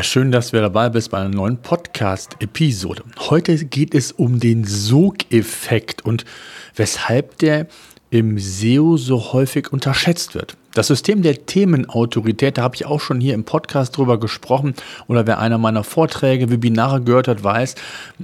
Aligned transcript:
Ja, 0.00 0.04
schön, 0.04 0.32
dass 0.32 0.50
du 0.52 0.58
dabei 0.58 0.88
bist 0.88 1.10
bei 1.10 1.18
einer 1.18 1.28
neuen 1.28 1.58
Podcast-Episode. 1.58 3.02
Heute 3.18 3.66
geht 3.66 3.94
es 3.94 4.12
um 4.12 4.40
den 4.40 4.64
Sogeffekt 4.64 6.06
und 6.06 6.24
weshalb 6.74 7.36
der 7.36 7.66
im 8.10 8.38
SEO 8.38 8.96
so 8.96 9.32
häufig 9.32 9.72
unterschätzt 9.72 10.34
wird. 10.34 10.56
Das 10.74 10.86
System 10.86 11.22
der 11.22 11.46
Themenautorität, 11.46 12.58
da 12.58 12.62
habe 12.62 12.76
ich 12.76 12.86
auch 12.86 13.00
schon 13.00 13.20
hier 13.20 13.34
im 13.34 13.44
Podcast 13.44 13.96
drüber 13.96 14.20
gesprochen 14.20 14.74
oder 15.08 15.26
wer 15.26 15.40
einer 15.40 15.58
meiner 15.58 15.82
Vorträge, 15.82 16.50
Webinare 16.50 17.00
gehört 17.00 17.26
hat, 17.26 17.42
weiß, 17.42 17.74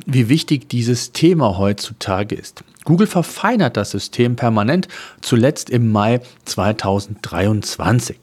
wie 0.06 0.28
wichtig 0.28 0.68
dieses 0.68 1.10
Thema 1.10 1.58
heutzutage 1.58 2.36
ist. 2.36 2.62
Google 2.84 3.08
verfeinert 3.08 3.76
das 3.76 3.90
System 3.90 4.36
permanent, 4.36 4.86
zuletzt 5.20 5.70
im 5.70 5.90
Mai 5.90 6.20
2023. 6.44 8.16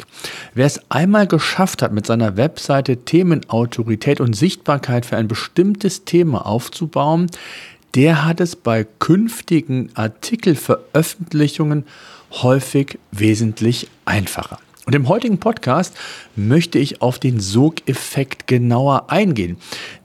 Wer 0.53 0.65
es 0.65 0.79
einmal 0.89 1.27
geschafft 1.27 1.81
hat, 1.81 1.91
mit 1.91 2.05
seiner 2.05 2.37
Webseite 2.37 3.03
Themenautorität 3.03 4.21
und 4.21 4.37
Sichtbarkeit 4.37 5.05
für 5.05 5.17
ein 5.17 5.27
bestimmtes 5.27 6.05
Thema 6.05 6.45
aufzubauen, 6.45 7.29
der 7.95 8.25
hat 8.25 8.39
es 8.39 8.55
bei 8.55 8.85
künftigen 8.99 9.89
Artikelveröffentlichungen 9.93 11.85
häufig 12.31 12.97
wesentlich 13.11 13.87
einfacher. 14.05 14.59
Und 14.85 14.95
im 14.95 15.07
heutigen 15.07 15.37
Podcast 15.37 15.95
möchte 16.35 16.77
ich 16.77 17.01
auf 17.01 17.17
den 17.17 17.39
Sogeffekt 17.39 18.47
genauer 18.47 19.09
eingehen. 19.09 19.57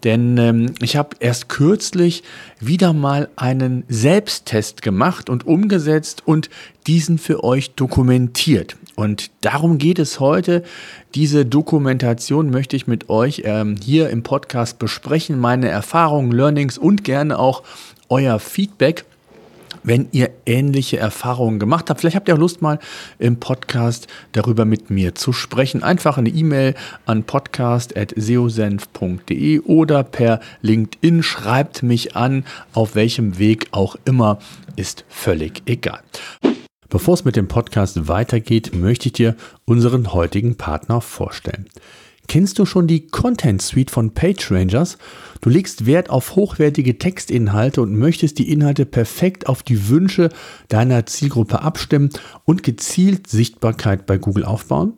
Denn 0.04 0.38
ähm, 0.38 0.74
ich 0.80 0.94
habe 0.94 1.16
erst 1.18 1.48
kürzlich 1.48 2.22
wieder 2.60 2.92
mal 2.92 3.28
einen 3.34 3.82
Selbsttest 3.88 4.82
gemacht 4.82 5.30
und 5.30 5.46
umgesetzt 5.46 6.22
und 6.26 6.48
diesen 6.86 7.18
für 7.18 7.42
euch 7.42 7.72
dokumentiert. 7.72 8.76
Und 8.98 9.30
darum 9.42 9.78
geht 9.78 10.00
es 10.00 10.18
heute. 10.18 10.64
Diese 11.14 11.46
Dokumentation 11.46 12.50
möchte 12.50 12.74
ich 12.74 12.88
mit 12.88 13.08
euch 13.08 13.42
ähm, 13.44 13.76
hier 13.80 14.10
im 14.10 14.24
Podcast 14.24 14.80
besprechen. 14.80 15.38
Meine 15.38 15.68
Erfahrungen, 15.68 16.32
Learnings 16.32 16.78
und 16.78 17.04
gerne 17.04 17.38
auch 17.38 17.62
euer 18.08 18.40
Feedback 18.40 19.04
wenn 19.84 20.08
ihr 20.10 20.30
ähnliche 20.44 20.98
Erfahrungen 20.98 21.60
gemacht 21.60 21.88
habt. 21.88 22.00
Vielleicht 22.00 22.16
habt 22.16 22.26
ihr 22.28 22.34
auch 22.34 22.38
Lust, 22.38 22.60
mal 22.60 22.80
im 23.18 23.38
Podcast 23.38 24.08
darüber 24.32 24.64
mit 24.64 24.90
mir 24.90 25.14
zu 25.14 25.32
sprechen. 25.32 25.84
Einfach 25.84 26.18
eine 26.18 26.30
E-Mail 26.30 26.74
an 27.06 27.22
podcast.seosenf.de 27.22 29.60
oder 29.60 30.02
per 30.02 30.40
LinkedIn 30.60 31.22
schreibt 31.22 31.84
mich 31.84 32.16
an, 32.16 32.44
auf 32.74 32.96
welchem 32.96 33.38
Weg 33.38 33.68
auch 33.70 33.94
immer, 34.04 34.40
ist 34.76 35.04
völlig 35.08 35.62
egal. 35.64 36.00
Bevor 36.90 37.14
es 37.14 37.24
mit 37.24 37.36
dem 37.36 37.48
Podcast 37.48 38.08
weitergeht, 38.08 38.74
möchte 38.74 39.08
ich 39.08 39.12
dir 39.12 39.36
unseren 39.66 40.14
heutigen 40.14 40.56
Partner 40.56 41.02
vorstellen. 41.02 41.66
Kennst 42.28 42.58
du 42.58 42.66
schon 42.66 42.86
die 42.86 43.06
Content 43.06 43.60
Suite 43.60 43.90
von 43.90 44.12
PageRangers? 44.12 44.96
Du 45.40 45.50
legst 45.50 45.84
Wert 45.84 46.08
auf 46.08 46.34
hochwertige 46.34 46.98
Textinhalte 46.98 47.82
und 47.82 47.94
möchtest 47.94 48.38
die 48.38 48.50
Inhalte 48.50 48.86
perfekt 48.86 49.48
auf 49.48 49.62
die 49.62 49.88
Wünsche 49.88 50.30
deiner 50.68 51.04
Zielgruppe 51.06 51.62
abstimmen 51.62 52.10
und 52.44 52.62
gezielt 52.62 53.26
Sichtbarkeit 53.28 54.06
bei 54.06 54.16
Google 54.16 54.44
aufbauen? 54.44 54.94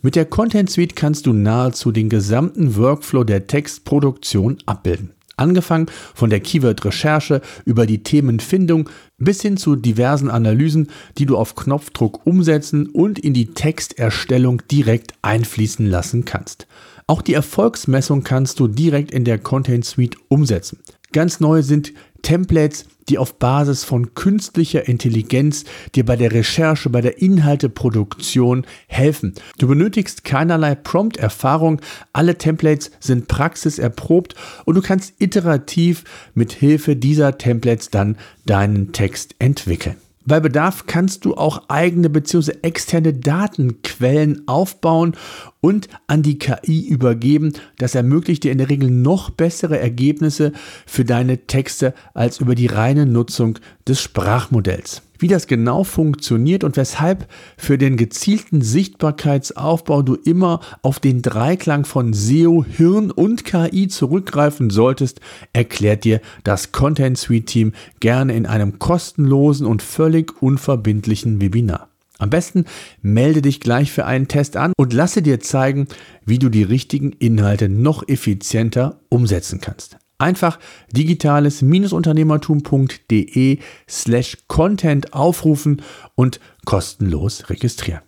Mit 0.00 0.16
der 0.16 0.26
Content 0.26 0.70
Suite 0.70 0.96
kannst 0.96 1.26
du 1.26 1.32
nahezu 1.32 1.92
den 1.92 2.08
gesamten 2.08 2.76
Workflow 2.76 3.24
der 3.24 3.46
Textproduktion 3.46 4.58
abbilden. 4.66 5.12
Angefangen 5.42 5.86
von 6.14 6.30
der 6.30 6.38
Keyword-Recherche 6.38 7.42
über 7.64 7.84
die 7.84 8.04
Themenfindung 8.04 8.88
bis 9.18 9.42
hin 9.42 9.56
zu 9.56 9.74
diversen 9.74 10.30
Analysen, 10.30 10.88
die 11.18 11.26
du 11.26 11.36
auf 11.36 11.56
Knopfdruck 11.56 12.24
umsetzen 12.24 12.86
und 12.86 13.18
in 13.18 13.34
die 13.34 13.52
Texterstellung 13.52 14.62
direkt 14.70 15.14
einfließen 15.22 15.84
lassen 15.84 16.24
kannst. 16.24 16.68
Auch 17.08 17.22
die 17.22 17.34
Erfolgsmessung 17.34 18.22
kannst 18.22 18.60
du 18.60 18.68
direkt 18.68 19.10
in 19.10 19.24
der 19.24 19.38
Content 19.38 19.84
Suite 19.84 20.16
umsetzen. 20.28 20.78
Ganz 21.12 21.40
neu 21.40 21.62
sind 21.62 21.92
Templates, 22.22 22.86
die 23.08 23.18
auf 23.18 23.38
Basis 23.38 23.84
von 23.84 24.14
künstlicher 24.14 24.88
Intelligenz 24.88 25.64
dir 25.94 26.04
bei 26.04 26.16
der 26.16 26.32
Recherche, 26.32 26.88
bei 26.88 27.00
der 27.00 27.20
Inhalteproduktion 27.20 28.64
helfen. 28.86 29.34
Du 29.58 29.68
benötigst 29.68 30.24
keinerlei 30.24 30.74
Prompt-Erfahrung, 30.74 31.80
alle 32.12 32.38
Templates 32.38 32.92
sind 33.00 33.28
praxiserprobt 33.28 34.34
und 34.64 34.76
du 34.76 34.82
kannst 34.82 35.14
iterativ 35.18 36.04
mit 36.34 36.52
Hilfe 36.52 36.96
dieser 36.96 37.38
Templates 37.38 37.90
dann 37.90 38.16
deinen 38.46 38.92
Text 38.92 39.34
entwickeln. 39.38 39.96
Bei 40.24 40.38
Bedarf 40.38 40.86
kannst 40.86 41.24
du 41.24 41.34
auch 41.34 41.68
eigene 41.68 42.08
bzw. 42.08 42.52
externe 42.62 43.12
Datenquellen 43.12 44.46
aufbauen 44.46 45.16
und 45.60 45.88
an 46.06 46.22
die 46.22 46.38
KI 46.38 46.86
übergeben. 46.86 47.52
Das 47.78 47.94
ermöglicht 47.94 48.44
dir 48.44 48.52
in 48.52 48.58
der 48.58 48.68
Regel 48.68 48.90
noch 48.90 49.30
bessere 49.30 49.78
Ergebnisse 49.78 50.52
für 50.86 51.04
deine 51.04 51.46
Texte 51.46 51.94
als 52.14 52.40
über 52.40 52.54
die 52.54 52.66
reine 52.66 53.06
Nutzung 53.06 53.58
des 53.86 54.00
Sprachmodells. 54.00 55.02
Wie 55.22 55.28
das 55.28 55.46
genau 55.46 55.84
funktioniert 55.84 56.64
und 56.64 56.76
weshalb 56.76 57.28
für 57.56 57.78
den 57.78 57.96
gezielten 57.96 58.60
Sichtbarkeitsaufbau 58.60 60.02
du 60.02 60.16
immer 60.16 60.58
auf 60.82 60.98
den 60.98 61.22
Dreiklang 61.22 61.84
von 61.84 62.12
SEO, 62.12 62.64
Hirn 62.64 63.12
und 63.12 63.44
KI 63.44 63.86
zurückgreifen 63.86 64.70
solltest, 64.70 65.20
erklärt 65.52 66.02
dir 66.02 66.20
das 66.42 66.72
Content 66.72 67.16
Suite 67.18 67.46
Team 67.46 67.72
gerne 68.00 68.34
in 68.34 68.46
einem 68.46 68.80
kostenlosen 68.80 69.64
und 69.64 69.80
völlig 69.80 70.42
unverbindlichen 70.42 71.40
Webinar. 71.40 71.86
Am 72.18 72.30
besten 72.30 72.64
melde 73.00 73.42
dich 73.42 73.60
gleich 73.60 73.92
für 73.92 74.06
einen 74.06 74.26
Test 74.26 74.56
an 74.56 74.72
und 74.76 74.92
lasse 74.92 75.22
dir 75.22 75.38
zeigen, 75.38 75.86
wie 76.26 76.40
du 76.40 76.48
die 76.48 76.64
richtigen 76.64 77.12
Inhalte 77.12 77.68
noch 77.68 78.08
effizienter 78.08 78.98
umsetzen 79.08 79.60
kannst. 79.60 79.98
Einfach 80.22 80.58
digitales-unternehmertum.de 80.92 83.58
slash 83.88 84.38
Content 84.46 85.14
aufrufen 85.14 85.82
und 86.14 86.38
kostenlos 86.64 87.50
registrieren. 87.50 88.02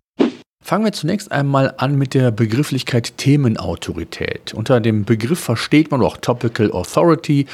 Fangen 0.67 0.85
wir 0.85 0.93
zunächst 0.93 1.33
einmal 1.33 1.75
an 1.77 1.99
mit 1.99 2.15
der 2.15 2.31
Begrifflichkeit 2.31 3.19
Themenautorität. 3.19 4.55
Unter 4.55 4.81
dem 4.81 5.05
Begriff 5.05 5.41
versteht 5.41 5.91
man 5.91 6.03
auch 6.03 6.17
Topical 6.17 6.71
Authority 6.71 7.45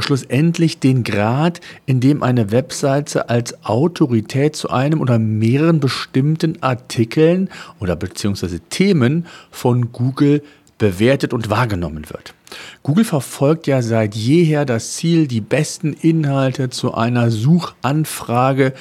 schlussendlich 0.00 0.80
den 0.80 1.04
Grad, 1.04 1.60
in 1.86 2.00
dem 2.00 2.24
eine 2.24 2.50
Webseite 2.50 3.28
als 3.28 3.62
Autorität 3.62 4.56
zu 4.56 4.70
einem 4.70 5.00
oder 5.00 5.20
mehreren 5.20 5.78
bestimmten 5.78 6.60
Artikeln 6.62 7.48
oder 7.78 7.94
beziehungsweise 7.94 8.58
Themen 8.58 9.26
von 9.50 9.92
Google 9.92 10.42
bewertet 10.82 11.32
und 11.32 11.48
wahrgenommen 11.48 12.10
wird. 12.10 12.34
Google 12.82 13.04
verfolgt 13.04 13.68
ja 13.68 13.82
seit 13.82 14.16
jeher 14.16 14.64
das 14.64 14.94
Ziel, 14.94 15.28
die 15.28 15.40
besten 15.40 15.92
Inhalte 15.92 16.70
zu 16.70 16.92
einer 16.92 17.30
Suchanfrage 17.30 18.72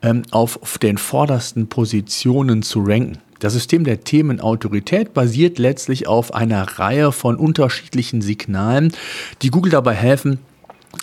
ähm, 0.00 0.22
auf 0.30 0.78
den 0.78 0.98
vordersten 0.98 1.68
Positionen 1.68 2.62
zu 2.62 2.84
ranken. 2.84 3.18
Das 3.40 3.54
System 3.54 3.82
der 3.82 4.04
Themenautorität 4.04 5.14
basiert 5.14 5.58
letztlich 5.58 6.06
auf 6.06 6.32
einer 6.32 6.78
Reihe 6.78 7.10
von 7.10 7.34
unterschiedlichen 7.34 8.22
Signalen, 8.22 8.92
die 9.42 9.50
Google 9.50 9.72
dabei 9.72 9.94
helfen, 9.94 10.38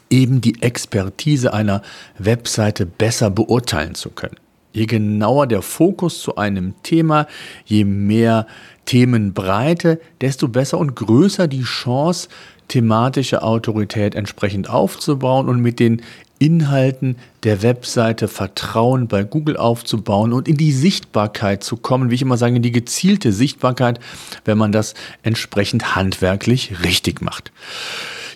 eben 0.10 0.40
die 0.40 0.62
Expertise 0.62 1.54
einer 1.54 1.82
Webseite 2.18 2.86
besser 2.86 3.30
beurteilen 3.30 3.96
zu 3.96 4.10
können. 4.10 4.38
Je 4.76 4.86
genauer 4.88 5.48
der 5.48 5.62
Fokus 5.62 6.22
zu 6.22 6.36
einem 6.36 6.74
Thema, 6.84 7.28
je 7.64 7.86
mehr 7.86 8.46
Themenbreite, 8.86 10.00
desto 10.22 10.48
besser 10.48 10.78
und 10.78 10.96
größer 10.96 11.48
die 11.48 11.64
Chance, 11.64 12.30
thematische 12.68 13.44
Autorität 13.44 14.16
entsprechend 14.16 14.70
aufzubauen 14.70 15.50
und 15.50 15.62
mit 15.62 15.80
den 15.80 16.02
Inhalten 16.38 17.16
der 17.44 17.64
Webseite 17.64 18.28
Vertrauen 18.28 19.08
bei 19.08 19.24
Google 19.24 19.56
aufzubauen 19.56 20.34
und 20.34 20.48
in 20.48 20.58
die 20.58 20.74
Sichtbarkeit 20.74 21.64
zu 21.64 21.78
kommen, 21.78 22.10
wie 22.10 22.16
ich 22.16 22.22
immer 22.22 22.38
sage, 22.38 22.58
in 22.58 22.62
die 22.62 22.74
gezielte 22.74 23.32
Sichtbarkeit, 23.32 24.00
wenn 24.44 24.58
man 24.58 24.72
das 24.72 24.96
entsprechend 25.24 25.96
handwerklich 25.96 26.84
richtig 26.84 27.22
macht. 27.22 27.52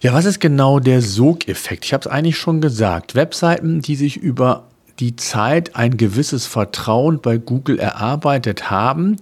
Ja, 0.02 0.14
was 0.14 0.24
ist 0.24 0.40
genau 0.40 0.80
der 0.80 1.02
Sogeffekt? 1.02 1.84
Ich 1.84 1.94
habe 1.94 2.02
es 2.02 2.08
eigentlich 2.08 2.38
schon 2.38 2.62
gesagt. 2.62 3.16
Webseiten, 3.16 3.82
die 3.82 3.98
sich 3.98 4.16
über 4.16 4.69
die 5.00 5.16
Zeit 5.16 5.76
ein 5.76 5.98
gewisses 5.98 6.46
Vertrauen 6.46 7.22
bei 7.22 7.38
Google 7.38 7.80
erarbeitet 7.80 8.70
haben, 8.70 9.18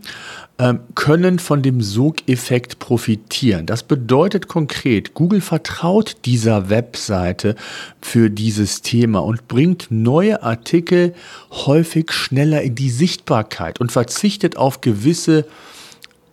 ähm, 0.60 0.80
können 0.96 1.38
von 1.38 1.62
dem 1.62 1.82
Sogeffekt 1.82 2.80
profitieren. 2.80 3.68
Das 3.68 3.84
bedeutet 3.84 4.48
konkret, 4.48 5.14
Google 5.14 5.42
vertraut 5.42 6.18
dieser 6.26 6.70
Webseite 6.70 7.56
für 8.02 8.32
dieses 8.32 8.82
Thema 8.82 9.20
und 9.20 9.48
bringt 9.48 9.88
neue 9.92 10.42
Artikel 10.42 11.14
häufig 11.52 12.12
schneller 12.12 12.64
in 12.64 12.74
die 12.74 12.90
Sichtbarkeit 12.90 13.80
und 13.80 13.92
verzichtet 13.92 14.58
auf 14.58 14.82
gewisse 14.82 15.46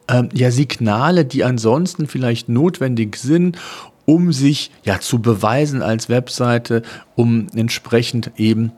ähm, 0.08 0.31
ja, 0.32 0.50
Signale, 0.50 1.26
die 1.26 1.44
ansonsten 1.44 2.06
vielleicht 2.06 2.49
notwendig 2.49 3.17
sind, 3.17 3.58
um 4.06 4.32
sich 4.32 4.70
ja 4.85 5.00
zu 5.00 5.20
beweisen 5.20 5.82
als 5.82 6.08
Webseite, 6.08 6.82
um 7.14 7.46
entsprechend 7.55 8.32
eben 8.37 8.73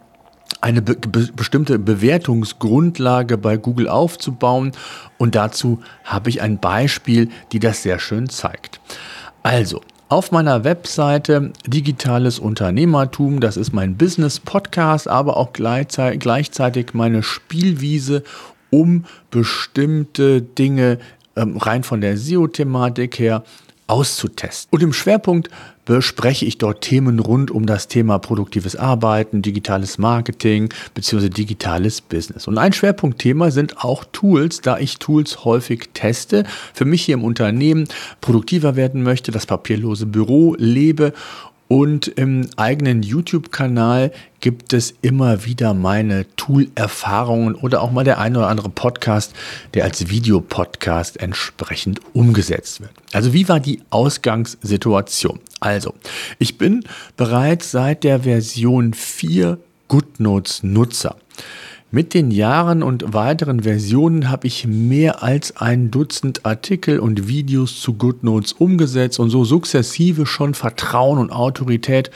eine 0.60 0.82
be 0.82 0.96
bestimmte 0.96 1.78
Bewertungsgrundlage 1.78 3.38
bei 3.38 3.56
Google 3.56 3.88
aufzubauen. 3.88 4.72
Und 5.18 5.34
dazu 5.34 5.80
habe 6.04 6.30
ich 6.30 6.42
ein 6.42 6.58
Beispiel, 6.58 7.28
die 7.52 7.58
das 7.58 7.82
sehr 7.82 7.98
schön 7.98 8.28
zeigt. 8.28 8.80
Also, 9.42 9.80
auf 10.08 10.30
meiner 10.30 10.62
Webseite 10.62 11.52
Digitales 11.66 12.38
Unternehmertum, 12.38 13.40
das 13.40 13.56
ist 13.56 13.72
mein 13.72 13.96
Business-Podcast, 13.96 15.08
aber 15.08 15.36
auch 15.36 15.52
gleichzeitig 15.52 16.94
meine 16.94 17.22
Spielwiese, 17.22 18.22
um 18.70 19.04
bestimmte 19.30 20.42
Dinge 20.42 20.98
ähm, 21.34 21.56
rein 21.56 21.82
von 21.82 22.00
der 22.00 22.16
SEO-Thematik 22.16 23.18
her 23.18 23.42
auszutesten. 23.86 24.68
Und 24.70 24.82
im 24.82 24.92
Schwerpunkt 24.92 25.48
bespreche 25.84 26.44
ich 26.44 26.58
dort 26.58 26.80
Themen 26.80 27.20
rund 27.20 27.50
um 27.50 27.64
das 27.64 27.86
Thema 27.88 28.18
produktives 28.18 28.74
Arbeiten, 28.74 29.40
digitales 29.40 29.98
Marketing 29.98 30.68
bzw. 30.94 31.28
digitales 31.28 32.00
Business. 32.00 32.48
Und 32.48 32.58
ein 32.58 32.72
Schwerpunktthema 32.72 33.50
sind 33.50 33.84
auch 33.84 34.04
Tools, 34.04 34.60
da 34.60 34.78
ich 34.78 34.98
Tools 34.98 35.44
häufig 35.44 35.90
teste, 35.94 36.44
für 36.74 36.84
mich 36.84 37.02
hier 37.02 37.14
im 37.14 37.24
Unternehmen 37.24 37.86
produktiver 38.20 38.74
werden 38.74 39.02
möchte, 39.04 39.30
das 39.30 39.46
papierlose 39.46 40.06
Büro 40.06 40.56
lebe 40.58 41.12
und 41.68 42.06
im 42.06 42.48
eigenen 42.56 43.02
YouTube-Kanal 43.02 44.12
gibt 44.40 44.72
es 44.72 44.94
immer 45.02 45.44
wieder 45.44 45.74
meine 45.74 46.26
Tool-Erfahrungen 46.36 47.54
oder 47.56 47.82
auch 47.82 47.90
mal 47.90 48.04
der 48.04 48.18
ein 48.18 48.36
oder 48.36 48.48
andere 48.48 48.68
Podcast, 48.68 49.34
der 49.74 49.84
als 49.84 50.08
Videopodcast 50.08 51.20
entsprechend 51.20 52.00
umgesetzt 52.14 52.80
wird. 52.80 52.92
Also 53.12 53.32
wie 53.32 53.48
war 53.48 53.58
die 53.58 53.82
Ausgangssituation? 53.90 55.40
Also, 55.58 55.94
ich 56.38 56.58
bin 56.58 56.84
bereits 57.16 57.70
seit 57.70 58.04
der 58.04 58.20
Version 58.20 58.94
4 58.94 59.58
GoodNotes 59.88 60.62
Nutzer. 60.62 61.16
Mit 61.92 62.14
den 62.14 62.32
Jahren 62.32 62.82
und 62.82 63.14
weiteren 63.14 63.62
Versionen 63.62 64.28
habe 64.28 64.48
ich 64.48 64.66
mehr 64.66 65.22
als 65.22 65.56
ein 65.56 65.92
Dutzend 65.92 66.44
Artikel 66.44 66.98
und 66.98 67.28
Videos 67.28 67.80
zu 67.80 67.94
GoodNotes 67.94 68.54
umgesetzt 68.54 69.20
und 69.20 69.30
so 69.30 69.44
sukzessive 69.44 70.26
schon 70.26 70.54
Vertrauen 70.54 71.18
und 71.18 71.30
Autorität 71.30 72.10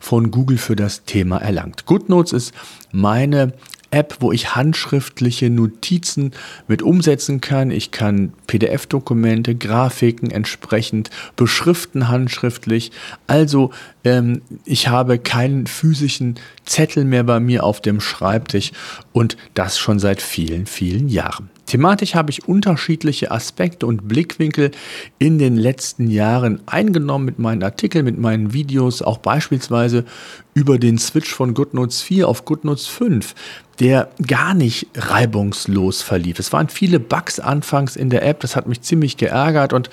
von 0.00 0.32
Google 0.32 0.58
für 0.58 0.74
das 0.74 1.04
Thema 1.04 1.38
erlangt. 1.38 1.86
GoodNotes 1.86 2.32
ist 2.32 2.54
meine 2.90 3.52
App, 3.92 4.16
wo 4.20 4.32
ich 4.32 4.56
handschriftliche 4.56 5.50
Notizen 5.50 6.32
mit 6.66 6.82
umsetzen 6.82 7.40
kann. 7.40 7.70
Ich 7.70 7.92
kann 7.92 8.32
PDF-Dokumente, 8.46 9.54
Grafiken 9.54 10.30
entsprechend 10.30 11.10
beschriften 11.36 12.08
handschriftlich. 12.08 12.90
Also 13.26 13.70
ähm, 14.02 14.42
ich 14.64 14.88
habe 14.88 15.18
keinen 15.18 15.66
physischen 15.66 16.40
Zettel 16.64 17.04
mehr 17.04 17.24
bei 17.24 17.38
mir 17.38 17.64
auf 17.64 17.80
dem 17.80 18.00
Schreibtisch 18.00 18.72
und 19.12 19.36
das 19.54 19.78
schon 19.78 19.98
seit 19.98 20.22
vielen, 20.22 20.66
vielen 20.66 21.08
Jahren. 21.08 21.51
Thematisch 21.72 22.14
habe 22.14 22.30
ich 22.30 22.46
unterschiedliche 22.46 23.30
Aspekte 23.30 23.86
und 23.86 24.06
Blickwinkel 24.06 24.72
in 25.18 25.38
den 25.38 25.56
letzten 25.56 26.06
Jahren 26.10 26.60
eingenommen 26.66 27.24
mit 27.24 27.38
meinen 27.38 27.62
Artikeln, 27.62 28.04
mit 28.04 28.18
meinen 28.18 28.52
Videos, 28.52 29.00
auch 29.00 29.16
beispielsweise 29.16 30.04
über 30.52 30.78
den 30.78 30.98
Switch 30.98 31.32
von 31.32 31.54
GoodNotes 31.54 32.02
4 32.02 32.28
auf 32.28 32.44
GoodNotes 32.44 32.88
5, 32.88 33.34
der 33.80 34.10
gar 34.26 34.52
nicht 34.52 34.88
reibungslos 34.94 36.02
verlief. 36.02 36.38
Es 36.38 36.52
waren 36.52 36.68
viele 36.68 37.00
Bugs 37.00 37.40
anfangs 37.40 37.96
in 37.96 38.10
der 38.10 38.26
App, 38.26 38.40
das 38.40 38.54
hat 38.54 38.68
mich 38.68 38.82
ziemlich 38.82 39.16
geärgert 39.16 39.72
und 39.72 39.88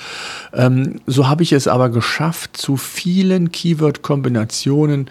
ähm, 0.52 1.00
so 1.08 1.30
habe 1.30 1.44
ich 1.44 1.54
es 1.54 1.70
aber 1.70 1.88
geschafft, 1.88 2.58
zu 2.58 2.76
vielen 2.76 3.54
Keyword-Kombinationen 3.54 5.10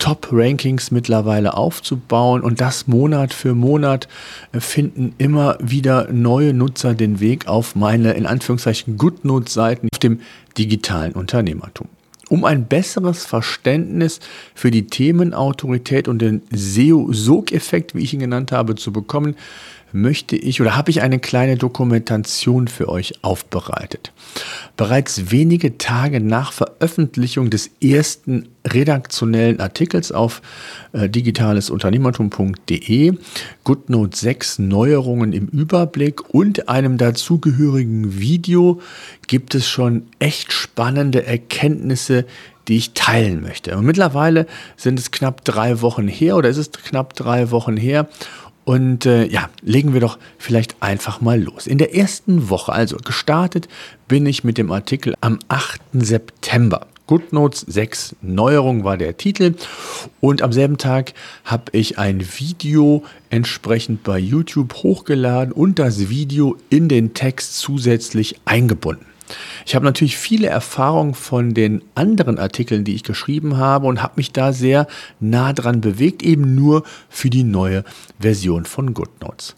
Top-Rankings 0.00 0.90
mittlerweile 0.90 1.56
aufzubauen 1.56 2.40
und 2.40 2.60
das 2.60 2.88
Monat 2.88 3.32
für 3.32 3.54
Monat 3.54 4.08
äh, 4.50 4.58
finden 4.58 5.14
immer 5.18 5.56
wieder 5.60 6.10
neue 6.10 6.52
Nutzer 6.52 6.94
den 6.94 7.20
Weg 7.20 7.46
auf 7.46 7.76
meine 7.76 8.12
in 8.14 8.26
Anführungszeichen 8.26 8.96
GoodNotes-Seiten 8.96 9.88
auf 9.92 9.98
dem 10.00 10.20
digitalen 10.58 11.12
Unternehmertum. 11.12 11.86
Um 12.28 12.44
ein 12.44 12.66
besseres 12.66 13.26
Verständnis 13.26 14.20
für 14.54 14.70
die 14.70 14.86
Themenautorität 14.86 16.08
und 16.08 16.20
den 16.20 16.42
SEO-Sog-Effekt, 16.50 17.94
wie 17.94 18.02
ich 18.02 18.14
ihn 18.14 18.20
genannt 18.20 18.52
habe, 18.52 18.76
zu 18.76 18.92
bekommen, 18.92 19.36
möchte 19.92 20.36
ich 20.36 20.60
oder 20.60 20.76
habe 20.76 20.90
ich 20.90 21.02
eine 21.02 21.18
kleine 21.18 21.56
Dokumentation 21.56 22.68
für 22.68 22.88
euch 22.88 23.14
aufbereitet. 23.22 24.12
Bereits 24.76 25.30
wenige 25.30 25.78
Tage 25.78 26.20
nach 26.20 26.52
Veröffentlichung 26.52 27.50
des 27.50 27.70
ersten 27.82 28.48
redaktionellen 28.66 29.60
Artikels 29.60 30.12
auf 30.12 30.42
äh, 30.92 31.08
digitalesunternehmertum.de, 31.08 33.14
GoodNote 33.64 34.16
6 34.16 34.58
Neuerungen 34.60 35.32
im 35.32 35.46
Überblick 35.46 36.34
und 36.34 36.68
einem 36.68 36.98
dazugehörigen 36.98 38.20
Video 38.20 38.80
gibt 39.26 39.54
es 39.54 39.68
schon 39.68 40.04
echt 40.18 40.52
spannende 40.52 41.26
Erkenntnisse, 41.26 42.26
die 42.68 42.76
ich 42.76 42.92
teilen 42.92 43.42
möchte. 43.42 43.76
Und 43.76 43.84
mittlerweile 43.84 44.46
sind 44.76 44.98
es 44.98 45.10
knapp 45.10 45.44
drei 45.44 45.80
Wochen 45.80 46.06
her 46.06 46.36
oder 46.36 46.48
ist 46.48 46.56
es 46.56 46.70
knapp 46.72 47.14
drei 47.14 47.50
Wochen 47.50 47.76
her 47.76 48.08
und 48.64 49.06
äh, 49.06 49.26
ja, 49.26 49.48
legen 49.62 49.92
wir 49.92 50.00
doch 50.00 50.18
vielleicht 50.38 50.82
einfach 50.82 51.20
mal 51.20 51.40
los. 51.40 51.66
In 51.66 51.78
der 51.78 51.94
ersten 51.94 52.48
Woche, 52.50 52.72
also 52.72 52.96
gestartet, 52.98 53.68
bin 54.08 54.26
ich 54.26 54.44
mit 54.44 54.58
dem 54.58 54.70
Artikel 54.70 55.14
am 55.20 55.38
8. 55.48 55.80
September. 55.92 56.86
GoodNotes 57.06 57.62
6 57.62 58.14
Neuerung 58.22 58.84
war 58.84 58.96
der 58.96 59.16
Titel. 59.16 59.56
Und 60.20 60.42
am 60.42 60.52
selben 60.52 60.78
Tag 60.78 61.12
habe 61.44 61.64
ich 61.72 61.98
ein 61.98 62.24
Video 62.38 63.02
entsprechend 63.30 64.04
bei 64.04 64.18
YouTube 64.18 64.74
hochgeladen 64.74 65.52
und 65.52 65.80
das 65.80 66.08
Video 66.08 66.56
in 66.68 66.88
den 66.88 67.12
Text 67.12 67.58
zusätzlich 67.58 68.36
eingebunden. 68.44 69.09
Ich 69.66 69.74
habe 69.74 69.84
natürlich 69.84 70.16
viele 70.16 70.48
Erfahrungen 70.48 71.14
von 71.14 71.54
den 71.54 71.82
anderen 71.94 72.38
Artikeln, 72.38 72.84
die 72.84 72.94
ich 72.94 73.02
geschrieben 73.02 73.56
habe 73.56 73.86
und 73.86 74.02
habe 74.02 74.14
mich 74.16 74.32
da 74.32 74.52
sehr 74.52 74.86
nah 75.20 75.52
dran 75.52 75.80
bewegt, 75.80 76.22
eben 76.22 76.54
nur 76.54 76.82
für 77.08 77.30
die 77.30 77.44
neue 77.44 77.84
Version 78.18 78.64
von 78.64 78.94
GoodNotes. 78.94 79.54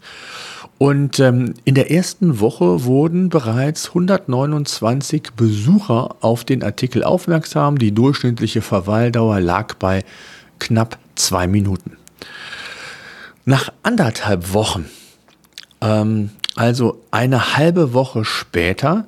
Und 0.77 1.19
ähm, 1.19 1.53
in 1.63 1.75
der 1.75 1.91
ersten 1.91 2.39
Woche 2.39 2.83
wurden 2.83 3.29
bereits 3.29 3.89
129 3.89 5.31
Besucher 5.35 6.15
auf 6.21 6.43
den 6.43 6.63
Artikel 6.63 7.03
aufmerksam. 7.03 7.77
Die 7.77 7.93
durchschnittliche 7.93 8.61
Verweildauer 8.61 9.39
lag 9.39 9.75
bei 9.75 10.03
knapp 10.59 10.97
zwei 11.15 11.47
Minuten. 11.47 11.97
Nach 13.45 13.71
anderthalb 13.83 14.53
Wochen 14.53 14.85
ähm, 15.81 16.31
also 16.55 17.01
eine 17.09 17.57
halbe 17.57 17.93
Woche 17.93 18.25
später 18.25 19.05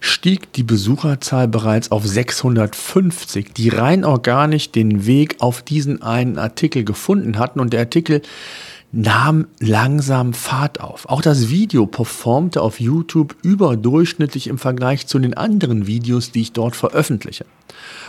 stieg 0.00 0.52
die 0.54 0.64
Besucherzahl 0.64 1.46
bereits 1.46 1.92
auf 1.92 2.04
650, 2.04 3.52
die 3.52 3.68
rein 3.68 4.04
organisch 4.04 4.72
den 4.72 5.06
Weg 5.06 5.36
auf 5.38 5.62
diesen 5.62 6.02
einen 6.02 6.38
Artikel 6.38 6.84
gefunden 6.84 7.38
hatten. 7.38 7.60
Und 7.60 7.72
der 7.72 7.80
Artikel 7.80 8.22
nahm 8.90 9.46
langsam 9.60 10.32
Fahrt 10.32 10.80
auf. 10.80 11.06
Auch 11.08 11.20
das 11.20 11.50
Video 11.50 11.86
performte 11.86 12.62
auf 12.62 12.80
YouTube 12.80 13.36
überdurchschnittlich 13.42 14.46
im 14.46 14.58
Vergleich 14.58 15.06
zu 15.06 15.18
den 15.18 15.34
anderen 15.34 15.86
Videos, 15.86 16.32
die 16.32 16.40
ich 16.40 16.52
dort 16.52 16.74
veröffentliche. 16.74 17.44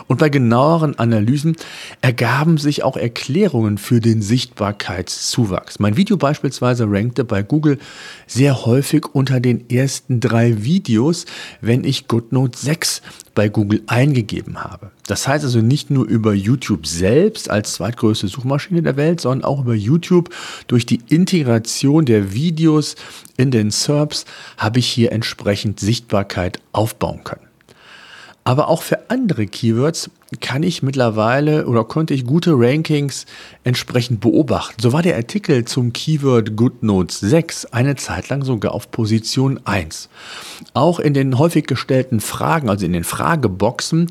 Und 0.07 0.17
bei 0.17 0.29
genaueren 0.29 0.97
Analysen 0.97 1.55
ergaben 2.01 2.57
sich 2.57 2.83
auch 2.83 2.97
Erklärungen 2.97 3.77
für 3.77 3.99
den 3.99 4.21
Sichtbarkeitszuwachs. 4.21 5.79
Mein 5.79 5.97
Video 5.97 6.17
beispielsweise 6.17 6.85
rankte 6.89 7.23
bei 7.25 7.43
Google 7.43 7.77
sehr 8.25 8.65
häufig 8.65 9.05
unter 9.13 9.39
den 9.39 9.69
ersten 9.69 10.19
drei 10.19 10.63
Videos, 10.63 11.25
wenn 11.61 11.83
ich 11.83 12.07
GoodNote 12.07 12.57
6 12.57 13.01
bei 13.39 13.47
Google 13.47 13.83
eingegeben 13.87 14.65
habe. 14.65 14.91
Das 15.07 15.25
heißt 15.25 15.45
also 15.45 15.61
nicht 15.61 15.89
nur 15.89 16.05
über 16.05 16.33
YouTube 16.33 16.85
selbst 16.85 17.49
als 17.49 17.71
zweitgrößte 17.75 18.27
Suchmaschine 18.27 18.81
der 18.81 18.97
Welt, 18.97 19.21
sondern 19.21 19.45
auch 19.45 19.61
über 19.61 19.75
YouTube 19.75 20.29
durch 20.67 20.85
die 20.85 20.99
Integration 21.07 22.03
der 22.03 22.33
Videos 22.33 22.97
in 23.37 23.49
den 23.49 23.71
SERPs 23.71 24.25
habe 24.57 24.79
ich 24.79 24.87
hier 24.89 25.13
entsprechend 25.13 25.79
Sichtbarkeit 25.79 26.59
aufbauen 26.73 27.23
können. 27.23 27.47
Aber 28.43 28.67
auch 28.67 28.81
für 28.81 29.09
andere 29.09 29.47
Keywords 29.47 30.09
kann 30.41 30.61
ich 30.61 30.83
mittlerweile 30.83 31.65
oder 31.65 31.83
konnte 31.83 32.13
ich 32.13 32.25
gute 32.25 32.51
Rankings 32.53 33.25
entsprechend 33.63 34.19
beobachten. 34.19 34.79
So 34.79 34.93
war 34.93 35.01
der 35.01 35.15
Artikel 35.15 35.65
zum 35.65 35.91
Keyword 35.91 36.55
GoodNotes 36.55 37.19
6 37.19 37.65
eine 37.67 37.95
Zeit 37.95 38.29
lang 38.29 38.43
sogar 38.43 38.73
auf 38.73 38.91
Position 38.91 39.59
1. 39.65 40.09
Auch 40.73 40.99
in 40.99 41.15
den 41.15 41.39
häufig 41.39 41.65
gestellten 41.65 42.19
Fragen, 42.19 42.69
also 42.69 42.85
in 42.85 42.93
den 42.93 43.03
Frageboxen, 43.03 44.07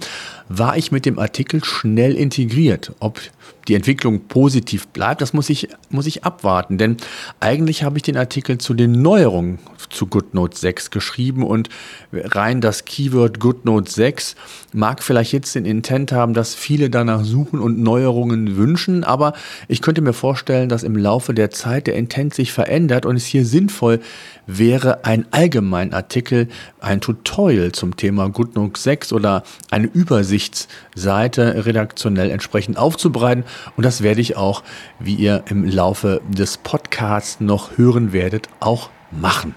war 0.48 0.76
ich 0.76 0.90
mit 0.90 1.06
dem 1.06 1.18
Artikel 1.20 1.62
schnell 1.62 2.16
integriert. 2.16 2.92
Ob 2.98 3.20
die 3.68 3.74
Entwicklung 3.74 4.20
positiv 4.28 4.88
bleibt, 4.88 5.20
das 5.20 5.34
muss 5.34 5.50
ich, 5.50 5.68
muss 5.90 6.06
ich 6.06 6.24
abwarten, 6.24 6.78
denn 6.78 6.96
eigentlich 7.38 7.82
habe 7.82 7.98
ich 7.98 8.02
den 8.02 8.16
Artikel 8.16 8.58
zu 8.58 8.74
den 8.74 9.02
Neuerungen 9.02 9.58
zu 9.90 10.06
GoodNotes 10.06 10.60
6 10.60 10.90
geschrieben 10.90 11.44
und 11.44 11.68
rein 12.12 12.60
das 12.60 12.84
Keyword 12.86 13.40
GoodNotes 13.40 13.94
6 13.94 14.36
mag 14.72 15.02
vielleicht 15.02 15.32
jetzt 15.32 15.54
den 15.54 15.64
Intent 15.64 16.07
haben, 16.12 16.34
dass 16.34 16.54
viele 16.54 16.90
danach 16.90 17.24
suchen 17.24 17.60
und 17.60 17.78
Neuerungen 17.78 18.56
wünschen, 18.56 19.04
aber 19.04 19.32
ich 19.68 19.82
könnte 19.82 20.00
mir 20.00 20.12
vorstellen, 20.12 20.68
dass 20.68 20.82
im 20.82 20.96
Laufe 20.96 21.34
der 21.34 21.50
Zeit 21.50 21.86
der 21.86 21.96
Intent 21.96 22.34
sich 22.34 22.52
verändert 22.52 23.06
und 23.06 23.16
es 23.16 23.26
hier 23.26 23.44
sinnvoll 23.44 24.00
wäre, 24.46 25.04
ein 25.04 25.26
Allgemeinartikel, 25.30 26.48
ein 26.80 27.00
Tutorial 27.00 27.72
zum 27.72 27.96
Thema 27.96 28.28
GoodNotes 28.28 28.82
6 28.82 29.12
oder 29.12 29.42
eine 29.70 29.86
Übersichtsseite 29.86 31.66
redaktionell 31.66 32.30
entsprechend 32.30 32.78
aufzubereiten 32.78 33.44
und 33.76 33.84
das 33.84 34.02
werde 34.02 34.20
ich 34.20 34.36
auch, 34.36 34.62
wie 34.98 35.14
ihr 35.14 35.44
im 35.48 35.64
Laufe 35.64 36.20
des 36.28 36.56
Podcasts 36.58 37.40
noch 37.40 37.76
hören 37.76 38.12
werdet, 38.12 38.48
auch 38.60 38.90
machen. 39.10 39.54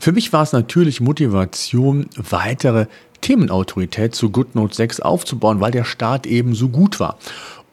Für 0.00 0.12
mich 0.12 0.32
war 0.32 0.42
es 0.42 0.52
natürlich 0.52 1.00
Motivation, 1.00 2.08
weitere 2.16 2.86
Themenautorität 3.24 4.14
zu 4.14 4.28
GoodNote 4.28 4.74
6 4.74 5.00
aufzubauen, 5.00 5.60
weil 5.60 5.70
der 5.70 5.84
Start 5.84 6.26
eben 6.26 6.54
so 6.54 6.68
gut 6.68 7.00
war. 7.00 7.16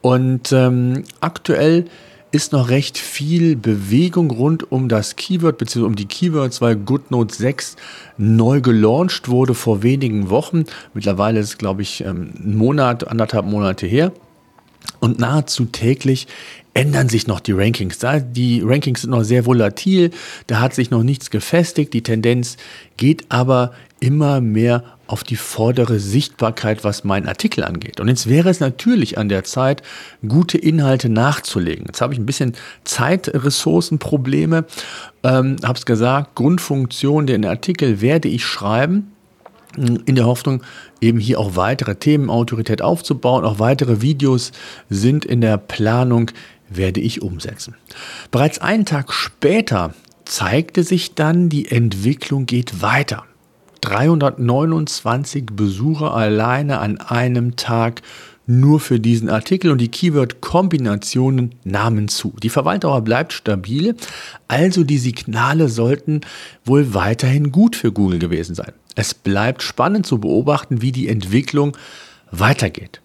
Und 0.02 0.54
ähm, 0.54 1.04
aktuell 1.20 1.86
ist 2.32 2.54
noch 2.54 2.70
recht 2.70 2.98
viel 2.98 3.58
Bewegung 3.58 4.32
rund 4.32 4.72
um 4.72 4.88
das 4.88 5.18
Keyword 5.18 5.58
bzw. 5.58 5.82
um 5.82 5.98
die 5.98 6.06
Keywords, 6.06 6.62
weil 6.62 6.78
GoodNote 6.78 7.36
6 7.36 7.76
neu 8.18 8.62
gelauncht 8.62 9.28
wurde 9.28 9.54
vor 9.54 9.84
wenigen 9.84 10.30
Wochen. 10.30 10.64
Mittlerweile 10.94 11.42
ist 11.42 11.48
es, 11.48 11.58
glaube 11.58 11.82
ich, 11.82 12.02
ähm, 12.06 12.32
ein 12.40 12.56
Monat, 12.56 13.10
anderthalb 13.10 13.46
Monate 13.46 13.86
her. 13.86 14.14
Und 15.02 15.20
nahezu 15.20 15.66
täglich 15.66 16.28
ändern 16.74 17.10
sich 17.10 17.28
noch 17.28 17.42
die 17.42 17.52
Rankings. 17.52 18.00
Die 18.32 18.62
Rankings 18.64 19.02
sind 19.02 19.10
noch 19.10 19.24
sehr 19.24 19.46
volatil, 19.46 20.12
da 20.48 20.62
hat 20.62 20.74
sich 20.74 20.92
noch 20.92 21.04
nichts 21.04 21.30
gefestigt. 21.30 21.94
Die 21.94 22.04
Tendenz 22.04 22.56
geht 22.96 23.26
aber 23.30 23.74
immer 24.00 24.40
mehr 24.40 24.84
auf 25.12 25.24
die 25.24 25.36
vordere 25.36 26.00
Sichtbarkeit, 26.00 26.84
was 26.84 27.04
mein 27.04 27.28
Artikel 27.28 27.64
angeht. 27.64 28.00
Und 28.00 28.08
jetzt 28.08 28.30
wäre 28.30 28.50
es 28.50 28.60
natürlich 28.60 29.18
an 29.18 29.30
der 29.30 29.44
Zeit, 29.44 29.84
gute 30.28 30.58
Inhalte 30.58 31.10
nachzulegen. 31.10 31.86
Jetzt 31.88 32.02
habe 32.02 32.14
ich 32.14 32.20
ein 32.20 32.26
bisschen 32.26 32.54
Zeitressourcenprobleme. 32.86 34.66
Ähm, 35.24 35.58
habe 35.64 35.78
es 35.78 35.86
gesagt, 35.86 36.36
Grundfunktion 36.36 37.28
den 37.28 37.46
Artikel 37.46 38.02
werde 38.02 38.30
ich 38.30 38.46
schreiben 38.46 39.12
in 39.78 40.16
der 40.16 40.26
Hoffnung, 40.26 40.64
eben 41.00 41.20
hier 41.20 41.40
auch 41.40 41.56
weitere 41.56 41.96
Themenautorität 41.96 42.82
aufzubauen. 42.82 43.46
Auch 43.46 43.60
weitere 43.60 44.02
Videos 44.02 44.52
sind 44.90 45.24
in 45.24 45.42
der 45.42 45.58
Planung, 45.58 46.32
werde 46.70 47.00
ich 47.00 47.22
umsetzen. 47.22 47.76
Bereits 48.32 48.60
einen 48.60 48.86
Tag 48.86 49.14
später 49.14 49.94
zeigte 50.26 50.84
sich 50.84 51.16
dann, 51.16 51.50
die 51.50 51.70
Entwicklung 51.70 52.46
geht 52.46 52.82
weiter. 52.82 53.26
329 53.82 55.48
Besucher 55.54 56.14
alleine 56.14 56.80
an 56.80 57.00
einem 57.00 57.56
Tag 57.56 58.02
nur 58.48 58.80
für 58.80 59.00
diesen 59.00 59.30
Artikel 59.30 59.72
und 59.72 59.80
die 59.80 59.90
Keyword-Kombinationen 59.90 61.56
nahmen 61.64 62.08
zu. 62.08 62.34
Die 62.42 62.50
Verweildauer 62.50 63.02
bleibt 63.02 63.34
stabil, 63.34 63.96
also 64.48 64.84
die 64.84 64.98
Signale 64.98 65.70
sollten 65.70 66.22
wohl 66.66 66.94
weiterhin 66.94 67.52
gut 67.52 67.76
für 67.76 67.92
Google 67.92 68.20
gewesen 68.20 68.56
sein. 68.56 68.74
Es 68.96 69.14
bleibt 69.14 69.64
spannend 69.64 70.06
zu 70.06 70.20
beobachten, 70.20 70.82
wie 70.82 70.92
die 70.92 71.08
Entwicklung 71.08 71.78
weitergeht. 72.32 73.02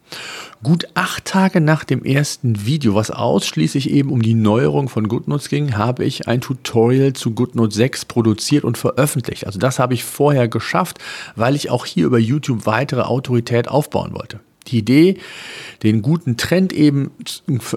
Gut 0.62 0.88
acht 0.94 1.26
Tage 1.26 1.60
nach 1.60 1.84
dem 1.84 2.02
ersten 2.04 2.64
Video, 2.64 2.94
was 2.94 3.10
ausschließlich 3.10 3.90
eben 3.90 4.10
um 4.10 4.22
die 4.22 4.34
Neuerung 4.34 4.88
von 4.88 5.06
GoodNotes 5.06 5.48
ging, 5.48 5.76
habe 5.76 6.04
ich 6.04 6.28
ein 6.28 6.40
Tutorial 6.40 7.12
zu 7.12 7.32
GoodNotes 7.32 7.76
6 7.76 8.04
produziert 8.06 8.64
und 8.64 8.78
veröffentlicht. 8.78 9.46
Also 9.46 9.58
das 9.58 9.78
habe 9.78 9.94
ich 9.94 10.04
vorher 10.04 10.48
geschafft, 10.48 10.98
weil 11.34 11.54
ich 11.54 11.70
auch 11.70 11.84
hier 11.84 12.06
über 12.06 12.18
YouTube 12.18 12.66
weitere 12.66 13.02
Autorität 13.02 13.68
aufbauen 13.68 14.14
wollte. 14.14 14.40
Die 14.68 14.78
Idee, 14.78 15.18
den 15.82 16.02
guten 16.02 16.36
Trend 16.36 16.72
eben 16.72 17.10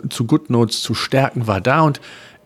zu 0.09 0.25
GoodNotes 0.25 0.81
zu 0.81 0.95
stärken, 0.95 1.45
war 1.45 1.61
da 1.61 1.81
und 1.81 1.99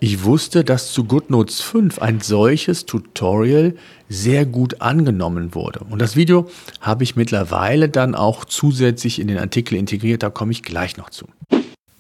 ich 0.03 0.25
wusste, 0.25 0.65
dass 0.65 0.91
zu 0.91 1.05
GoodNotes 1.05 1.62
5 1.62 2.00
ein 2.00 2.19
solches 2.19 2.86
Tutorial 2.86 3.74
sehr 4.10 4.45
gut 4.45 4.81
angenommen 4.81 5.55
wurde. 5.55 5.79
Und 5.89 6.01
das 6.01 6.17
Video 6.17 6.50
habe 6.81 7.05
ich 7.05 7.15
mittlerweile 7.15 7.88
dann 7.88 8.13
auch 8.13 8.43
zusätzlich 8.43 9.22
in 9.22 9.29
den 9.29 9.38
Artikel 9.38 9.77
integriert, 9.77 10.22
da 10.22 10.29
komme 10.29 10.51
ich 10.51 10.62
gleich 10.62 10.98
noch 10.98 11.10
zu. 11.10 11.27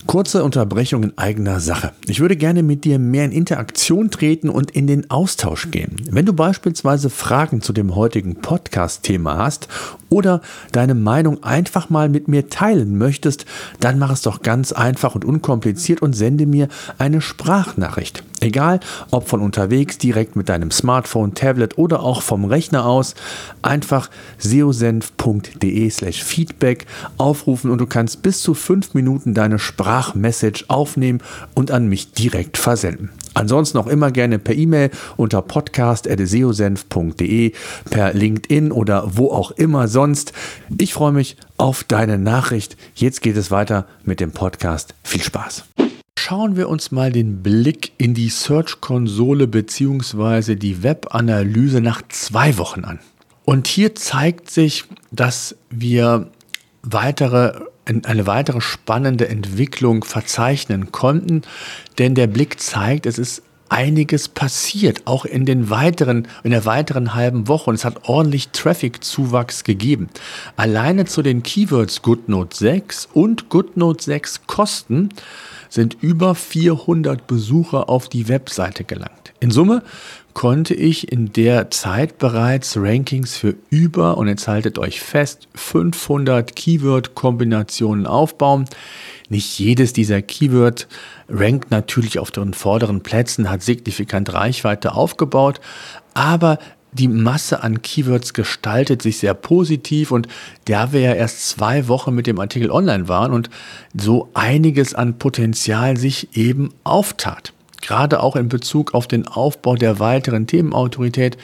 Kurze 0.05 0.43
Unterbrechung 0.43 1.01
in 1.03 1.17
eigener 1.17 1.61
Sache. 1.61 1.93
Ich 2.07 2.19
würde 2.19 2.35
gerne 2.35 2.61
mit 2.61 2.83
dir 2.83 2.99
mehr 2.99 3.23
in 3.23 3.31
Interaktion 3.31 4.11
treten 4.11 4.49
und 4.49 4.71
in 4.71 4.85
den 4.85 5.09
Austausch 5.09 5.71
gehen. 5.71 5.95
Wenn 6.11 6.25
du 6.25 6.33
beispielsweise 6.33 7.09
Fragen 7.09 7.61
zu 7.61 7.71
dem 7.71 7.95
heutigen 7.95 8.35
Podcast-Thema 8.35 9.37
hast 9.37 9.69
oder 10.13 10.41
deine 10.71 10.93
Meinung 10.93 11.43
einfach 11.43 11.89
mal 11.89 12.07
mit 12.07 12.27
mir 12.27 12.49
teilen 12.49 12.97
möchtest, 12.97 13.45
dann 13.79 13.97
mach 13.97 14.11
es 14.11 14.21
doch 14.21 14.43
ganz 14.43 14.71
einfach 14.71 15.15
und 15.15 15.25
unkompliziert 15.25 16.01
und 16.01 16.13
sende 16.13 16.45
mir 16.45 16.67
eine 16.99 17.19
Sprachnachricht. 17.19 18.23
Egal, 18.39 18.79
ob 19.09 19.27
von 19.27 19.41
unterwegs, 19.41 19.97
direkt 19.97 20.35
mit 20.35 20.49
deinem 20.49 20.69
Smartphone, 20.69 21.33
Tablet 21.33 21.77
oder 21.77 22.03
auch 22.03 22.21
vom 22.21 22.45
Rechner 22.45 22.85
aus, 22.85 23.15
einfach 23.61 24.09
seosenf.de 24.37 25.89
slash 25.89 26.23
Feedback 26.23 26.85
aufrufen 27.17 27.71
und 27.71 27.79
du 27.79 27.87
kannst 27.87 28.21
bis 28.21 28.41
zu 28.41 28.53
fünf 28.53 28.93
Minuten 28.93 29.33
deine 29.33 29.59
Sprachmessage 29.59 30.65
aufnehmen 30.67 31.21
und 31.55 31.71
an 31.71 31.87
mich 31.87 32.11
direkt 32.11 32.57
versenden. 32.57 33.09
Ansonsten 33.33 33.77
auch 33.77 33.87
immer 33.87 34.11
gerne 34.11 34.39
per 34.39 34.55
E-Mail 34.55 34.91
unter 35.17 35.41
podcast.seosenf.de, 35.41 37.53
per 37.89 38.13
LinkedIn 38.13 38.71
oder 38.71 39.17
wo 39.17 39.31
auch 39.31 39.51
immer 39.51 39.87
sonst. 39.87 40.33
Ich 40.77 40.93
freue 40.93 41.13
mich 41.13 41.37
auf 41.57 41.83
deine 41.83 42.17
Nachricht. 42.17 42.77
Jetzt 42.95 43.21
geht 43.21 43.37
es 43.37 43.51
weiter 43.51 43.85
mit 44.03 44.19
dem 44.19 44.31
Podcast. 44.31 44.95
Viel 45.03 45.23
Spaß. 45.23 45.65
Schauen 46.17 46.55
wir 46.55 46.69
uns 46.69 46.91
mal 46.91 47.11
den 47.11 47.43
Blick 47.43 47.91
in 47.97 48.13
die 48.13 48.29
Search-Konsole 48.29 49.47
bzw. 49.47 50.55
die 50.55 50.83
Web-Analyse 50.83 51.81
nach 51.81 52.01
zwei 52.07 52.57
Wochen 52.57 52.85
an. 52.85 52.99
Und 53.45 53.67
hier 53.67 53.93
zeigt 53.95 54.49
sich, 54.49 54.85
dass 55.11 55.57
wir 55.69 56.29
weitere 56.81 57.59
eine 57.85 58.27
weitere 58.27 58.61
spannende 58.61 59.27
Entwicklung 59.27 60.03
verzeichnen 60.03 60.91
konnten, 60.91 61.41
denn 61.97 62.15
der 62.15 62.27
Blick 62.27 62.59
zeigt, 62.59 63.05
es 63.05 63.17
ist 63.17 63.43
einiges 63.73 64.29
passiert, 64.29 65.01
auch 65.05 65.25
in 65.25 65.45
den 65.45 65.71
weiteren, 65.71 66.27
in 66.43 66.51
der 66.51 66.65
weiteren 66.65 67.15
halben 67.15 67.47
Woche 67.47 67.71
und 67.71 67.75
es 67.75 67.85
hat 67.85 68.07
ordentlich 68.07 68.49
Traffic-Zuwachs 68.49 69.63
gegeben. 69.63 70.09
Alleine 70.55 71.05
zu 71.05 71.23
den 71.23 71.41
Keywords 71.41 72.03
GoodNote 72.03 72.55
6 72.55 73.09
und 73.13 73.49
GoodNote 73.49 74.03
6 74.03 74.45
Kosten 74.45 75.09
sind 75.69 75.97
über 76.01 76.35
400 76.35 77.25
Besucher 77.25 77.89
auf 77.89 78.09
die 78.09 78.27
Webseite 78.27 78.83
gelangt. 78.83 79.33
In 79.39 79.49
Summe 79.49 79.81
konnte 80.33 80.73
ich 80.73 81.11
in 81.11 81.31
der 81.33 81.71
Zeit 81.71 82.17
bereits 82.17 82.77
Rankings 82.77 83.35
für 83.35 83.55
über, 83.69 84.17
und 84.17 84.27
jetzt 84.27 84.47
haltet 84.47 84.79
euch 84.79 85.01
fest, 85.01 85.47
500 85.55 86.55
Keyword-Kombinationen 86.55 88.07
aufbauen. 88.07 88.65
Nicht 89.29 89.57
jedes 89.59 89.93
dieser 89.93 90.21
Keyword 90.21 90.87
rankt 91.29 91.71
natürlich 91.71 92.19
auf 92.19 92.31
den 92.31 92.53
vorderen 92.53 93.01
Plätzen, 93.01 93.49
hat 93.49 93.63
signifikant 93.63 94.33
Reichweite 94.33 94.93
aufgebaut, 94.93 95.61
aber 96.13 96.59
die 96.93 97.07
Masse 97.07 97.63
an 97.63 97.81
Keywords 97.81 98.33
gestaltet 98.33 99.01
sich 99.01 99.17
sehr 99.17 99.33
positiv 99.33 100.11
und 100.11 100.27
da 100.65 100.93
wir 100.93 100.99
ja 100.99 101.13
erst 101.13 101.49
zwei 101.49 101.87
Wochen 101.87 102.13
mit 102.13 102.27
dem 102.27 102.39
Artikel 102.39 102.69
online 102.69 103.07
waren 103.07 103.33
und 103.33 103.49
so 103.99 104.29
einiges 104.33 104.93
an 104.93 105.17
Potenzial 105.17 105.97
sich 105.97 106.37
eben 106.37 106.69
auftat 106.83 107.52
gerade 107.83 108.23
auch 108.23 108.35
in 108.35 108.49
Bezug 108.49 108.93
auf 108.93 109.07
den 109.07 109.27
Aufbau 109.27 109.75
der 109.75 109.99
weiteren 109.99 110.47
Themenautorität 110.47 111.37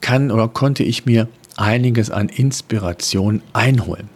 kann 0.00 0.30
oder 0.30 0.48
konnte 0.48 0.82
ich 0.84 1.04
mir 1.04 1.28
einiges 1.56 2.10
an 2.10 2.28
Inspiration 2.28 3.42
einholen. 3.52 4.08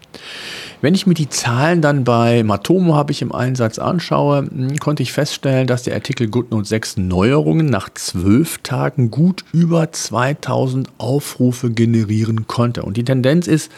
Wenn 0.87 0.95
ich 0.95 1.09
mir 1.09 1.15
die 1.15 1.29
Zahlen 1.29 1.83
dann 1.83 2.05
bei 2.05 2.45
Matomo 2.45 2.95
habe 2.95 3.11
ich 3.11 3.21
im 3.21 3.33
Einsatz 3.33 3.81
anschaue, 3.81 4.47
hm, 4.49 4.79
konnte 4.79 5.03
ich 5.03 5.13
feststellen, 5.13 5.67
dass 5.67 5.83
der 5.83 5.95
Artikel 5.95 6.29
GoodNote 6.29 6.69
6 6.69 6.99
Neuerungen 6.99 7.67
nach 7.67 7.89
zwölf 7.93 8.59
Tagen 8.59 9.11
gut 9.11 9.45
über 9.51 9.91
2000 9.91 10.89
Aufrufe 10.99 11.73
generieren 11.73 12.47
konnte. 12.47 12.85
Und 12.85 12.97
die 12.97 13.03
Tendenz 13.03 13.49
ist 13.49 13.73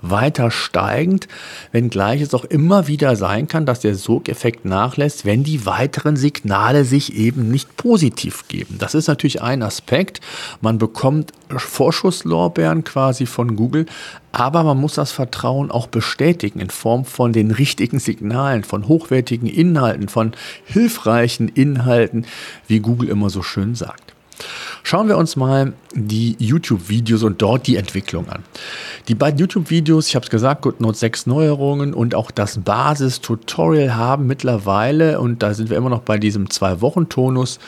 weiter 0.00 0.50
steigend, 0.50 1.28
wenngleich 1.72 2.22
es 2.22 2.32
auch 2.32 2.46
immer 2.46 2.86
wieder 2.86 3.14
sein 3.16 3.46
kann, 3.46 3.66
dass 3.66 3.80
der 3.80 3.94
Sogeffekt 3.94 4.64
nachlässt, 4.64 5.26
wenn 5.26 5.44
die 5.44 5.66
weiteren 5.66 6.16
Signale 6.16 6.86
sich 6.86 7.14
eben 7.14 7.50
nicht 7.50 7.76
positiv 7.76 8.48
geben. 8.48 8.76
Das 8.78 8.94
ist 8.94 9.08
natürlich 9.08 9.42
ein 9.42 9.62
Aspekt. 9.62 10.22
Man 10.62 10.78
bekommt 10.78 11.32
Vorschusslorbeeren 11.50 12.84
quasi 12.84 13.26
von 13.26 13.54
Google, 13.54 13.84
aber 14.32 14.64
man 14.64 14.78
muss 14.78 14.94
das 14.94 15.12
Vertrauen 15.12 15.70
auch 15.70 15.86
bestätigen 15.86 16.53
in 16.60 16.70
Form 16.70 17.04
von 17.04 17.32
den 17.32 17.50
richtigen 17.50 17.98
Signalen, 17.98 18.64
von 18.64 18.88
hochwertigen 18.88 19.48
Inhalten, 19.48 20.08
von 20.08 20.32
hilfreichen 20.64 21.48
Inhalten, 21.48 22.26
wie 22.66 22.80
Google 22.80 23.08
immer 23.08 23.30
so 23.30 23.42
schön 23.42 23.74
sagt. 23.74 24.14
Schauen 24.82 25.08
wir 25.08 25.16
uns 25.16 25.36
mal 25.36 25.72
die 25.94 26.36
YouTube-Videos 26.38 27.22
und 27.22 27.40
dort 27.40 27.66
die 27.66 27.76
Entwicklung 27.76 28.28
an. 28.28 28.42
Die 29.08 29.14
beiden 29.14 29.38
YouTube-Videos, 29.38 30.08
ich 30.08 30.14
habe 30.14 30.24
es 30.24 30.30
gesagt, 30.30 30.62
GoodNote 30.62 30.98
6 30.98 31.26
Neuerungen 31.26 31.94
und 31.94 32.14
auch 32.14 32.30
das 32.30 32.58
Basis-Tutorial 32.58 33.96
haben 33.96 34.26
mittlerweile, 34.26 35.20
und 35.20 35.42
da 35.42 35.54
sind 35.54 35.70
wir 35.70 35.78
immer 35.78 35.88
noch 35.88 36.02
bei 36.02 36.18
diesem 36.18 36.50
Zwei-Wochen-Tonus, 36.50 37.60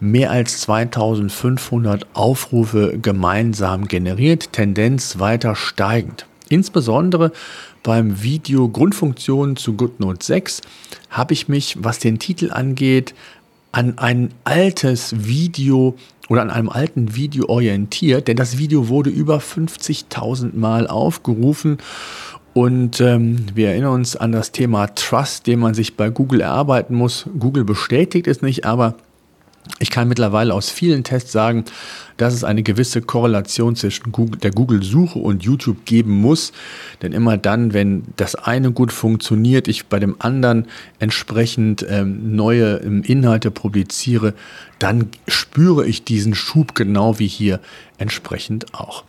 mehr 0.00 0.30
als 0.30 0.60
2500 0.62 2.06
Aufrufe 2.14 2.98
gemeinsam 2.98 3.86
generiert, 3.86 4.52
Tendenz 4.52 5.18
weiter 5.18 5.54
steigend. 5.54 6.26
Insbesondere 6.52 7.32
beim 7.82 8.22
Video 8.22 8.68
Grundfunktionen 8.68 9.56
zu 9.56 9.72
GoodNote 9.72 10.22
6 10.22 10.60
habe 11.08 11.32
ich 11.32 11.48
mich, 11.48 11.78
was 11.80 11.98
den 11.98 12.18
Titel 12.18 12.50
angeht, 12.52 13.14
an 13.72 13.96
ein 13.96 14.34
altes 14.44 15.14
Video 15.26 15.94
oder 16.28 16.42
an 16.42 16.50
einem 16.50 16.68
alten 16.68 17.16
Video 17.16 17.48
orientiert, 17.48 18.28
denn 18.28 18.36
das 18.36 18.58
Video 18.58 18.88
wurde 18.88 19.08
über 19.08 19.38
50.000 19.38 20.54
Mal 20.54 20.88
aufgerufen 20.88 21.78
und 22.52 23.00
ähm, 23.00 23.46
wir 23.54 23.70
erinnern 23.70 23.94
uns 23.94 24.14
an 24.14 24.30
das 24.30 24.52
Thema 24.52 24.88
Trust, 24.88 25.46
den 25.46 25.58
man 25.58 25.72
sich 25.72 25.96
bei 25.96 26.10
Google 26.10 26.42
erarbeiten 26.42 26.94
muss. 26.94 27.30
Google 27.38 27.64
bestätigt 27.64 28.26
es 28.26 28.42
nicht, 28.42 28.66
aber 28.66 28.96
ich 29.78 29.90
kann 29.90 30.08
mittlerweile 30.08 30.54
aus 30.54 30.70
vielen 30.70 31.04
Tests 31.04 31.32
sagen, 31.32 31.64
dass 32.16 32.34
es 32.34 32.44
eine 32.44 32.62
gewisse 32.62 33.00
Korrelation 33.00 33.76
zwischen 33.76 34.12
Google, 34.12 34.38
der 34.38 34.50
Google-Suche 34.50 35.18
und 35.18 35.44
YouTube 35.44 35.84
geben 35.84 36.20
muss. 36.20 36.52
Denn 37.00 37.12
immer 37.12 37.36
dann, 37.36 37.72
wenn 37.72 38.04
das 38.16 38.34
eine 38.34 38.72
gut 38.72 38.92
funktioniert, 38.92 39.68
ich 39.68 39.86
bei 39.86 39.98
dem 39.98 40.16
anderen 40.20 40.66
entsprechend 40.98 41.86
ähm, 41.88 42.34
neue 42.34 42.76
ähm, 42.78 43.02
Inhalte 43.02 43.50
publiziere, 43.50 44.34
dann 44.78 45.08
spüre 45.28 45.86
ich 45.86 46.04
diesen 46.04 46.34
Schub 46.34 46.74
genau 46.74 47.18
wie 47.18 47.28
hier 47.28 47.60
entsprechend 47.98 48.74
auch. 48.74 49.04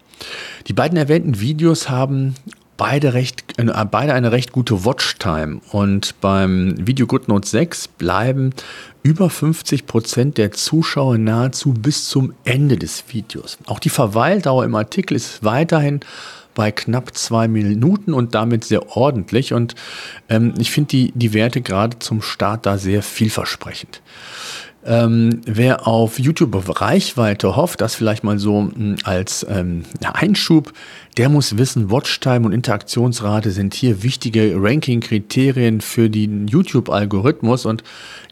Die 0.67 0.73
beiden 0.73 0.97
erwähnten 0.97 1.39
Videos 1.39 1.89
haben 1.89 2.35
beide, 2.77 3.13
recht, 3.13 3.57
äh, 3.57 3.85
beide 3.89 4.13
eine 4.13 4.31
recht 4.31 4.51
gute 4.51 4.85
Watchtime. 4.85 5.61
Und 5.71 6.19
beim 6.21 6.75
Video 6.77 7.07
GoodNote 7.07 7.47
6 7.47 7.87
bleiben 7.87 8.51
über 9.03 9.29
50 9.29 9.85
Prozent 9.85 10.37
der 10.37 10.51
Zuschauer 10.51 11.17
nahezu 11.17 11.73
bis 11.73 12.07
zum 12.07 12.33
Ende 12.45 12.77
des 12.77 13.03
Videos. 13.09 13.57
Auch 13.65 13.79
die 13.79 13.89
Verweildauer 13.89 14.65
im 14.65 14.75
Artikel 14.75 15.15
ist 15.15 15.43
weiterhin 15.43 16.01
bei 16.55 16.71
knapp 16.71 17.15
zwei 17.17 17.47
Minuten 17.47 18.13
und 18.13 18.35
damit 18.35 18.63
sehr 18.63 18.95
ordentlich. 18.95 19.53
Und 19.53 19.75
ähm, 20.29 20.53
ich 20.57 20.71
finde 20.71 20.89
die, 20.89 21.11
die 21.15 21.33
Werte 21.33 21.61
gerade 21.61 21.99
zum 21.99 22.21
Start 22.21 22.65
da 22.65 22.77
sehr 22.77 23.03
vielversprechend. 23.03 24.01
Ähm, 24.85 25.41
wer 25.45 25.87
auf 25.87 26.19
YouTube 26.19 26.81
Reichweite 26.81 27.55
hofft, 27.55 27.79
das 27.79 27.95
vielleicht 27.95 28.23
mal 28.23 28.37
so 28.37 28.69
hm, 28.73 28.97
als 29.03 29.45
ähm, 29.49 29.83
Einschub, 30.03 30.73
der 31.17 31.29
muss 31.29 31.57
wissen, 31.57 31.89
Watchtime 31.89 32.45
und 32.45 32.51
Interaktionsrate 32.51 33.51
sind 33.51 33.75
hier 33.75 34.03
wichtige 34.03 34.55
Ranking-Kriterien 34.57 35.79
für 35.79 36.09
den 36.09 36.47
YouTube-Algorithmus 36.47 37.65
und 37.65 37.83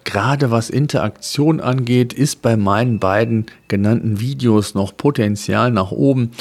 gerade 0.03 0.51
was 0.51 0.70
Interaktion 0.70 1.62
angeht, 1.62 2.12
ist 2.12 2.41
bei 2.41 2.58
meinen 2.58 3.00
beiden 3.00 3.46
genannten 3.70 4.20
Videos 4.20 4.74
noch 4.74 4.98
Potenzial 4.98 5.72
nach 5.72 5.91
oben. 5.91 6.31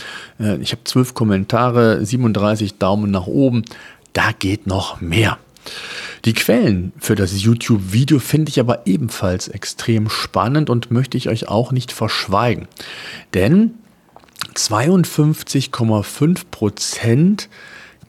Äh, 0.40 0.56
ich 0.56 0.72
habe 0.72 0.82
zwölf 0.84 1.14
Kommentare, 1.14 2.04
37 2.04 2.78
Daumen 2.78 3.12
nach 3.12 3.26
oben, 3.26 3.64
da 4.12 4.32
geht 4.36 4.66
noch 4.66 5.00
mehr. 5.00 5.38
Die 6.24 6.34
Quellen 6.34 6.92
für 6.98 7.14
das 7.14 7.42
YouTube-Video 7.42 8.18
finde 8.18 8.50
ich 8.50 8.60
aber 8.60 8.86
ebenfalls 8.86 9.48
extrem 9.48 10.10
spannend 10.10 10.68
und 10.68 10.90
möchte 10.90 11.16
ich 11.16 11.28
euch 11.28 11.48
auch 11.48 11.72
nicht 11.72 11.92
verschweigen. 11.92 12.68
Denn 13.32 13.74
52,5 14.54 16.40
Prozent 16.50 17.48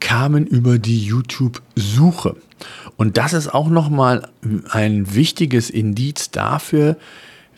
kamen 0.00 0.46
über 0.46 0.78
die 0.78 1.02
YouTube-Suche. 1.02 2.36
Und 2.96 3.16
das 3.16 3.32
ist 3.32 3.52
auch 3.52 3.68
nochmal 3.68 4.28
ein 4.70 5.14
wichtiges 5.14 5.70
Indiz 5.70 6.30
dafür, 6.30 6.96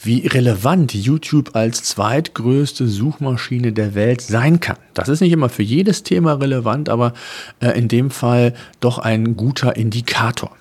wie 0.04 0.26
relevant 0.26 0.94
YouTube 0.94 1.54
als 1.54 1.82
zweitgrößte 1.82 2.88
Suchmaschine 2.88 3.72
der 3.72 3.94
Welt 3.94 4.20
sein 4.20 4.60
kann. 4.60 4.76
Das 4.94 5.08
ist 5.08 5.20
nicht 5.20 5.32
immer 5.32 5.48
für 5.48 5.62
jedes 5.62 6.02
Thema 6.02 6.34
relevant, 6.34 6.88
aber 6.88 7.14
äh, 7.60 7.78
in 7.78 7.88
dem 7.88 8.10
Fall 8.10 8.54
doch 8.80 8.98
ein 8.98 9.36
guter 9.36 9.76
Indikator. 9.76 10.56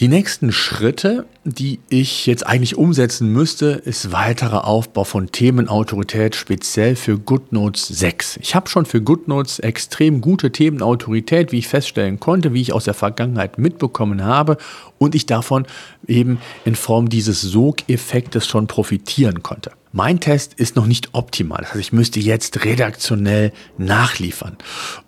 Die 0.00 0.06
nächsten 0.06 0.52
Schritte, 0.52 1.26
die 1.42 1.80
ich 1.88 2.26
jetzt 2.26 2.46
eigentlich 2.46 2.76
umsetzen 2.78 3.32
müsste, 3.32 3.70
ist 3.84 4.12
weiterer 4.12 4.64
Aufbau 4.64 5.02
von 5.02 5.32
Themenautorität, 5.32 6.36
speziell 6.36 6.94
für 6.94 7.18
GoodNotes 7.18 7.88
6. 7.88 8.36
Ich 8.36 8.54
habe 8.54 8.68
schon 8.68 8.86
für 8.86 9.02
GoodNotes 9.02 9.58
extrem 9.58 10.20
gute 10.20 10.52
Themenautorität, 10.52 11.50
wie 11.50 11.58
ich 11.58 11.66
feststellen 11.66 12.20
konnte, 12.20 12.54
wie 12.54 12.60
ich 12.60 12.72
aus 12.72 12.84
der 12.84 12.94
Vergangenheit 12.94 13.58
mitbekommen 13.58 14.22
habe 14.22 14.58
und 14.98 15.16
ich 15.16 15.26
davon 15.26 15.66
eben 16.06 16.38
in 16.64 16.76
Form 16.76 17.08
dieses 17.08 17.40
Sogeffektes 17.40 18.46
schon 18.46 18.68
profitieren 18.68 19.42
konnte. 19.42 19.72
Mein 19.92 20.20
Test 20.20 20.54
ist 20.54 20.76
noch 20.76 20.86
nicht 20.86 21.10
optimal. 21.12 21.60
Das 21.60 21.70
heißt, 21.70 21.80
ich 21.80 21.92
müsste 21.92 22.20
jetzt 22.20 22.64
redaktionell 22.64 23.52
nachliefern. 23.78 24.56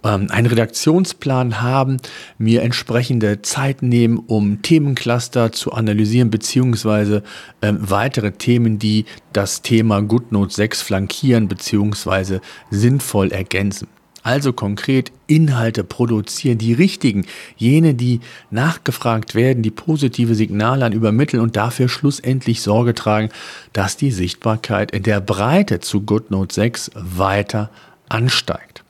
Ähm, 0.05 0.29
einen 0.31 0.47
Redaktionsplan 0.47 1.61
haben, 1.61 1.99
mir 2.39 2.63
entsprechende 2.63 3.43
Zeit 3.43 3.83
nehmen, 3.83 4.19
um 4.19 4.63
Themencluster 4.63 5.53
zu 5.53 5.73
analysieren, 5.73 6.31
beziehungsweise 6.31 7.23
ähm, 7.63 7.79
weitere 7.81 8.33
Themen, 8.33 8.79
die 8.79 9.05
das 9.33 9.63
Thema 9.63 10.01
GoodNote 10.01 10.55
6 10.55 10.83
flankieren, 10.83 11.49
beziehungsweise 11.49 12.41
sinnvoll 12.71 13.33
ergänzen. 13.33 13.89
Also 14.23 14.53
konkret 14.53 15.13
Inhalte 15.27 15.85
produzieren, 15.85 16.59
die 16.59 16.73
richtigen, 16.73 17.27
jene, 17.57 17.95
die 17.95 18.21
nachgefragt 18.51 19.35
werden, 19.35 19.63
die 19.63 19.71
positive 19.71 20.35
Signale 20.35 20.85
an 20.85 20.93
übermitteln 20.93 21.43
und 21.43 21.57
dafür 21.57 21.89
schlussendlich 21.89 22.61
Sorge 22.61 22.95
tragen, 22.95 23.31
dass 23.73 23.97
die 23.97 24.11
Sichtbarkeit 24.11 24.91
in 24.91 25.03
der 25.03 25.21
Breite 25.21 25.81
zu 25.81 26.03
GoodNote 26.03 26.55
6 26.55 26.91
weiter 26.95 27.71
ansteigt. 28.09 28.85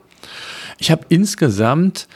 Ich 0.79 0.91
habe 0.91 1.05
insgesamt 1.09 2.09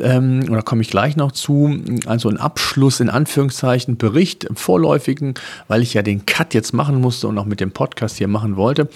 ähm, 0.00 0.44
oder 0.50 0.62
komme 0.62 0.82
ich 0.82 0.90
gleich 0.90 1.16
noch 1.16 1.32
zu, 1.32 1.78
also 2.06 2.28
ein 2.28 2.36
Abschluss 2.36 3.00
in 3.00 3.10
Anführungszeichen, 3.10 3.96
Bericht 3.96 4.44
im 4.44 4.56
vorläufigen, 4.56 5.34
weil 5.68 5.82
ich 5.82 5.94
ja 5.94 6.02
den 6.02 6.26
Cut 6.26 6.54
jetzt 6.54 6.72
machen 6.72 7.00
musste 7.00 7.28
und 7.28 7.38
auch 7.38 7.44
mit 7.44 7.60
dem 7.60 7.72
Podcast 7.72 8.18
hier 8.18 8.28
machen 8.28 8.56
wollte. 8.56 8.88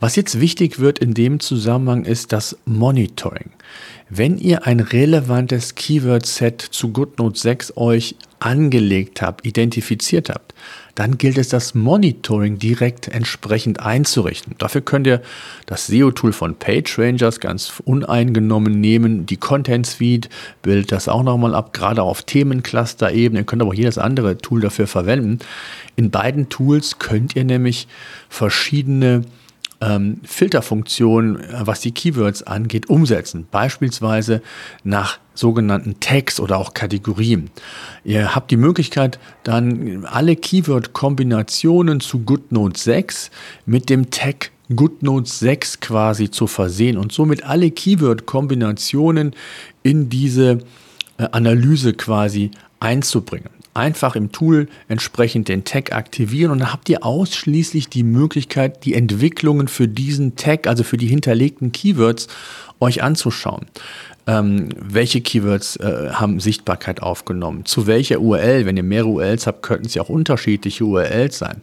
Was 0.00 0.16
jetzt 0.16 0.40
wichtig 0.40 0.78
wird 0.78 0.98
in 0.98 1.14
dem 1.14 1.40
Zusammenhang 1.40 2.04
ist 2.04 2.32
das 2.32 2.56
Monitoring. 2.64 3.50
Wenn 4.10 4.38
ihr 4.38 4.66
ein 4.66 4.80
relevantes 4.80 5.74
Keyword-Set 5.74 6.62
zu 6.62 6.92
GoodNote 6.92 7.38
6 7.38 7.76
euch 7.76 8.16
angelegt 8.40 9.20
habt, 9.20 9.44
identifiziert 9.46 10.30
habt, 10.30 10.54
dann 10.98 11.16
gilt 11.16 11.38
es, 11.38 11.48
das 11.48 11.76
Monitoring 11.76 12.58
direkt 12.58 13.06
entsprechend 13.06 13.78
einzurichten. 13.78 14.56
Dafür 14.58 14.80
könnt 14.80 15.06
ihr 15.06 15.22
das 15.64 15.86
SEO-Tool 15.86 16.32
von 16.32 16.56
PageRangers 16.56 17.38
ganz 17.38 17.80
uneingenommen 17.84 18.80
nehmen. 18.80 19.24
Die 19.24 19.36
Content 19.36 19.86
Suite 19.86 20.28
bildet 20.60 20.90
das 20.90 21.06
auch 21.06 21.22
nochmal 21.22 21.54
ab, 21.54 21.72
gerade 21.72 22.02
auf 22.02 22.24
Themencluster-Ebene. 22.24 23.42
Ihr 23.42 23.46
könnt 23.46 23.62
aber 23.62 23.70
auch 23.70 23.74
jedes 23.74 23.96
andere 23.96 24.38
Tool 24.38 24.60
dafür 24.60 24.88
verwenden. 24.88 25.38
In 25.94 26.10
beiden 26.10 26.48
Tools 26.48 26.98
könnt 26.98 27.36
ihr 27.36 27.44
nämlich 27.44 27.86
verschiedene 28.28 29.22
ähm, 29.80 30.20
Filterfunktionen, 30.24 31.38
äh, 31.38 31.60
was 31.60 31.78
die 31.78 31.92
Keywords 31.92 32.42
angeht, 32.42 32.88
umsetzen. 32.88 33.46
Beispielsweise 33.48 34.42
nach 34.82 35.20
sogenannten 35.38 36.00
Tags 36.00 36.40
oder 36.40 36.58
auch 36.58 36.74
Kategorien. 36.74 37.50
Ihr 38.04 38.34
habt 38.34 38.50
die 38.50 38.56
Möglichkeit, 38.56 39.18
dann 39.44 40.04
alle 40.06 40.36
Keyword-Kombinationen 40.36 42.00
zu 42.00 42.20
GoodNote 42.20 42.78
6 42.78 43.30
mit 43.66 43.88
dem 43.88 44.10
Tag 44.10 44.50
GoodNote 44.74 45.30
6 45.30 45.80
quasi 45.80 46.30
zu 46.30 46.46
versehen 46.46 46.98
und 46.98 47.12
somit 47.12 47.44
alle 47.44 47.70
Keyword-Kombinationen 47.70 49.34
in 49.82 50.08
diese 50.08 50.58
äh, 51.18 51.28
Analyse 51.32 51.94
quasi 51.94 52.50
einzubringen. 52.80 53.50
Einfach 53.74 54.16
im 54.16 54.32
Tool 54.32 54.68
entsprechend 54.88 55.48
den 55.48 55.64
Tag 55.64 55.92
aktivieren 55.92 56.50
und 56.50 56.58
dann 56.58 56.72
habt 56.72 56.88
ihr 56.88 57.04
ausschließlich 57.04 57.88
die 57.88 58.02
Möglichkeit, 58.02 58.84
die 58.84 58.94
Entwicklungen 58.94 59.68
für 59.68 59.86
diesen 59.86 60.34
Tag, 60.36 60.66
also 60.66 60.82
für 60.82 60.96
die 60.96 61.06
hinterlegten 61.06 61.70
Keywords, 61.70 62.26
euch 62.80 63.02
anzuschauen 63.02 63.66
ähm, 64.28 64.68
welche 64.78 65.22
Keywords 65.22 65.76
äh, 65.76 66.10
haben 66.12 66.38
Sichtbarkeit 66.38 67.02
aufgenommen, 67.02 67.64
zu 67.64 67.86
welcher 67.86 68.20
URL, 68.20 68.66
wenn 68.66 68.76
ihr 68.76 68.82
mehrere 68.82 69.08
URLs 69.08 69.46
habt, 69.46 69.62
könnten 69.62 69.86
es 69.86 69.94
ja 69.94 70.02
auch 70.02 70.10
unterschiedliche 70.10 70.84
URLs 70.84 71.38
sein. 71.38 71.62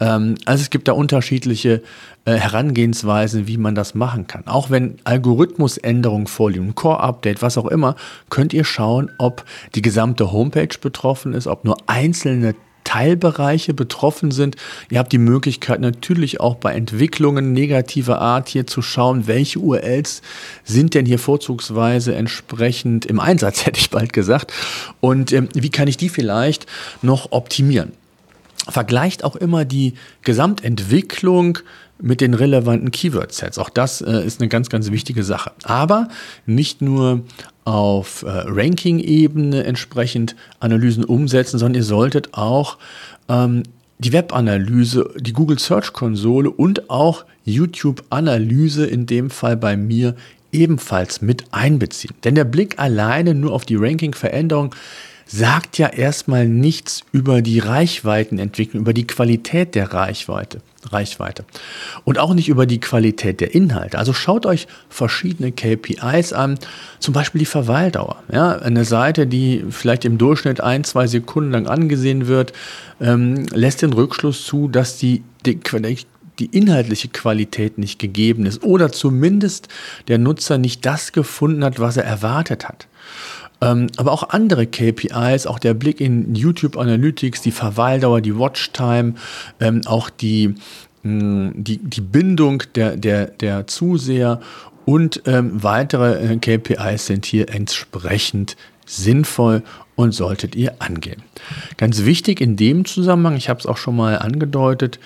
Ähm, 0.00 0.36
also 0.46 0.62
es 0.62 0.70
gibt 0.70 0.88
da 0.88 0.92
unterschiedliche 0.92 1.82
äh, 2.24 2.32
Herangehensweisen, 2.32 3.46
wie 3.46 3.58
man 3.58 3.74
das 3.74 3.94
machen 3.94 4.26
kann. 4.26 4.46
Auch 4.46 4.70
wenn 4.70 4.96
Algorithmusänderungen 5.04 6.26
vorliegen, 6.26 6.74
Core-Update, 6.74 7.42
was 7.42 7.58
auch 7.58 7.66
immer, 7.66 7.96
könnt 8.30 8.54
ihr 8.54 8.64
schauen, 8.64 9.10
ob 9.18 9.44
die 9.74 9.82
gesamte 9.82 10.32
Homepage 10.32 10.78
betroffen 10.80 11.34
ist, 11.34 11.46
ob 11.46 11.66
nur 11.66 11.76
einzelne 11.86 12.54
Teilbereiche 12.90 13.72
betroffen 13.72 14.32
sind. 14.32 14.56
Ihr 14.90 14.98
habt 14.98 15.12
die 15.12 15.18
Möglichkeit 15.18 15.80
natürlich 15.80 16.40
auch 16.40 16.56
bei 16.56 16.74
Entwicklungen 16.74 17.52
negativer 17.52 18.20
Art 18.20 18.48
hier 18.48 18.66
zu 18.66 18.82
schauen, 18.82 19.28
welche 19.28 19.60
URLs 19.60 20.22
sind 20.64 20.94
denn 20.94 21.06
hier 21.06 21.20
vorzugsweise 21.20 22.16
entsprechend 22.16 23.06
im 23.06 23.20
Einsatz, 23.20 23.64
hätte 23.66 23.78
ich 23.78 23.90
bald 23.90 24.12
gesagt. 24.12 24.52
Und 24.98 25.32
ähm, 25.32 25.48
wie 25.54 25.70
kann 25.70 25.86
ich 25.86 25.98
die 25.98 26.08
vielleicht 26.08 26.66
noch 27.00 27.30
optimieren? 27.30 27.92
Vergleicht 28.68 29.22
auch 29.22 29.36
immer 29.36 29.64
die 29.64 29.94
Gesamtentwicklung 30.22 31.58
mit 32.02 32.20
den 32.20 32.34
relevanten 32.34 32.90
Keyword-Sets. 32.90 33.58
Auch 33.58 33.70
das 33.70 34.00
äh, 34.00 34.24
ist 34.24 34.40
eine 34.40 34.48
ganz, 34.48 34.68
ganz 34.68 34.90
wichtige 34.90 35.22
Sache. 35.22 35.52
Aber 35.62 36.08
nicht 36.46 36.82
nur 36.82 37.22
auf 37.64 38.22
äh, 38.22 38.28
Ranking-Ebene 38.28 39.64
entsprechend 39.64 40.34
Analysen 40.60 41.04
umsetzen, 41.04 41.58
sondern 41.58 41.76
ihr 41.76 41.84
solltet 41.84 42.34
auch 42.34 42.78
ähm, 43.28 43.62
die 43.98 44.12
Web-Analyse, 44.12 45.10
die 45.18 45.32
Google 45.32 45.58
Search-Konsole 45.58 46.50
und 46.50 46.88
auch 46.88 47.24
YouTube-Analyse 47.44 48.86
in 48.86 49.06
dem 49.06 49.30
Fall 49.30 49.56
bei 49.56 49.76
mir 49.76 50.14
ebenfalls 50.52 51.20
mit 51.20 51.44
einbeziehen. 51.52 52.14
Denn 52.24 52.34
der 52.34 52.44
Blick 52.44 52.78
alleine 52.78 53.34
nur 53.34 53.52
auf 53.52 53.64
die 53.64 53.76
Ranking-Veränderung 53.76 54.74
sagt 55.32 55.78
ja 55.78 55.86
erstmal 55.88 56.48
nichts 56.48 57.02
über 57.12 57.40
die 57.40 57.60
Reichweitenentwicklung, 57.60 58.82
über 58.82 58.92
die 58.92 59.06
Qualität 59.06 59.74
der 59.74 59.92
Reichweite. 59.92 60.60
Reichweite. 60.90 61.44
Und 62.04 62.18
auch 62.18 62.32
nicht 62.32 62.48
über 62.48 62.66
die 62.66 62.80
Qualität 62.80 63.40
der 63.40 63.54
Inhalte. 63.54 63.98
Also 63.98 64.12
schaut 64.12 64.46
euch 64.46 64.66
verschiedene 64.88 65.52
KPIs 65.52 66.32
an, 66.32 66.58
zum 66.98 67.12
Beispiel 67.12 67.38
die 67.38 67.46
Verweildauer. 67.46 68.22
Ja, 68.32 68.56
eine 68.56 68.84
Seite, 68.84 69.26
die 69.26 69.64
vielleicht 69.70 70.04
im 70.04 70.16
Durchschnitt 70.18 70.60
ein, 70.60 70.82
zwei 70.84 71.06
Sekunden 71.06 71.52
lang 71.52 71.66
angesehen 71.66 72.26
wird, 72.26 72.52
ähm, 73.00 73.46
lässt 73.52 73.82
den 73.82 73.92
Rückschluss 73.92 74.46
zu, 74.46 74.68
dass 74.68 74.96
die, 74.96 75.22
die, 75.44 75.60
die 76.38 76.46
inhaltliche 76.46 77.08
Qualität 77.08 77.76
nicht 77.78 77.98
gegeben 77.98 78.46
ist 78.46 78.64
oder 78.64 78.90
zumindest 78.90 79.68
der 80.08 80.18
Nutzer 80.18 80.56
nicht 80.56 80.86
das 80.86 81.12
gefunden 81.12 81.62
hat, 81.62 81.78
was 81.78 81.98
er 81.98 82.04
erwartet 82.04 82.66
hat. 82.66 82.88
Ähm, 83.60 83.88
aber 83.96 84.12
auch 84.12 84.30
andere 84.30 84.66
KPIs, 84.66 85.46
auch 85.46 85.58
der 85.58 85.74
Blick 85.74 86.00
in 86.00 86.34
YouTube 86.34 86.76
Analytics, 86.76 87.42
die 87.42 87.50
Verweildauer, 87.50 88.20
die 88.20 88.38
Watchtime, 88.38 89.14
ähm, 89.60 89.82
auch 89.86 90.10
die, 90.10 90.54
die, 91.02 91.78
die 91.78 92.00
Bindung 92.00 92.62
der, 92.74 92.96
der, 92.96 93.26
der 93.26 93.66
Zuseher 93.66 94.40
und 94.84 95.22
ähm, 95.26 95.62
weitere 95.62 96.34
äh, 96.34 96.36
KPIs 96.36 97.06
sind 97.06 97.24
hier 97.26 97.48
entsprechend 97.48 98.56
sinnvoll 98.86 99.62
und 99.94 100.12
solltet 100.12 100.56
ihr 100.56 100.80
angehen. 100.80 101.22
Ganz 101.76 102.04
wichtig 102.04 102.40
in 102.40 102.56
dem 102.56 102.84
Zusammenhang, 102.84 103.36
ich 103.36 103.48
habe 103.48 103.60
es 103.60 103.66
auch 103.66 103.76
schon 103.76 103.96
mal 103.96 104.18
angedeutet, 104.18 104.98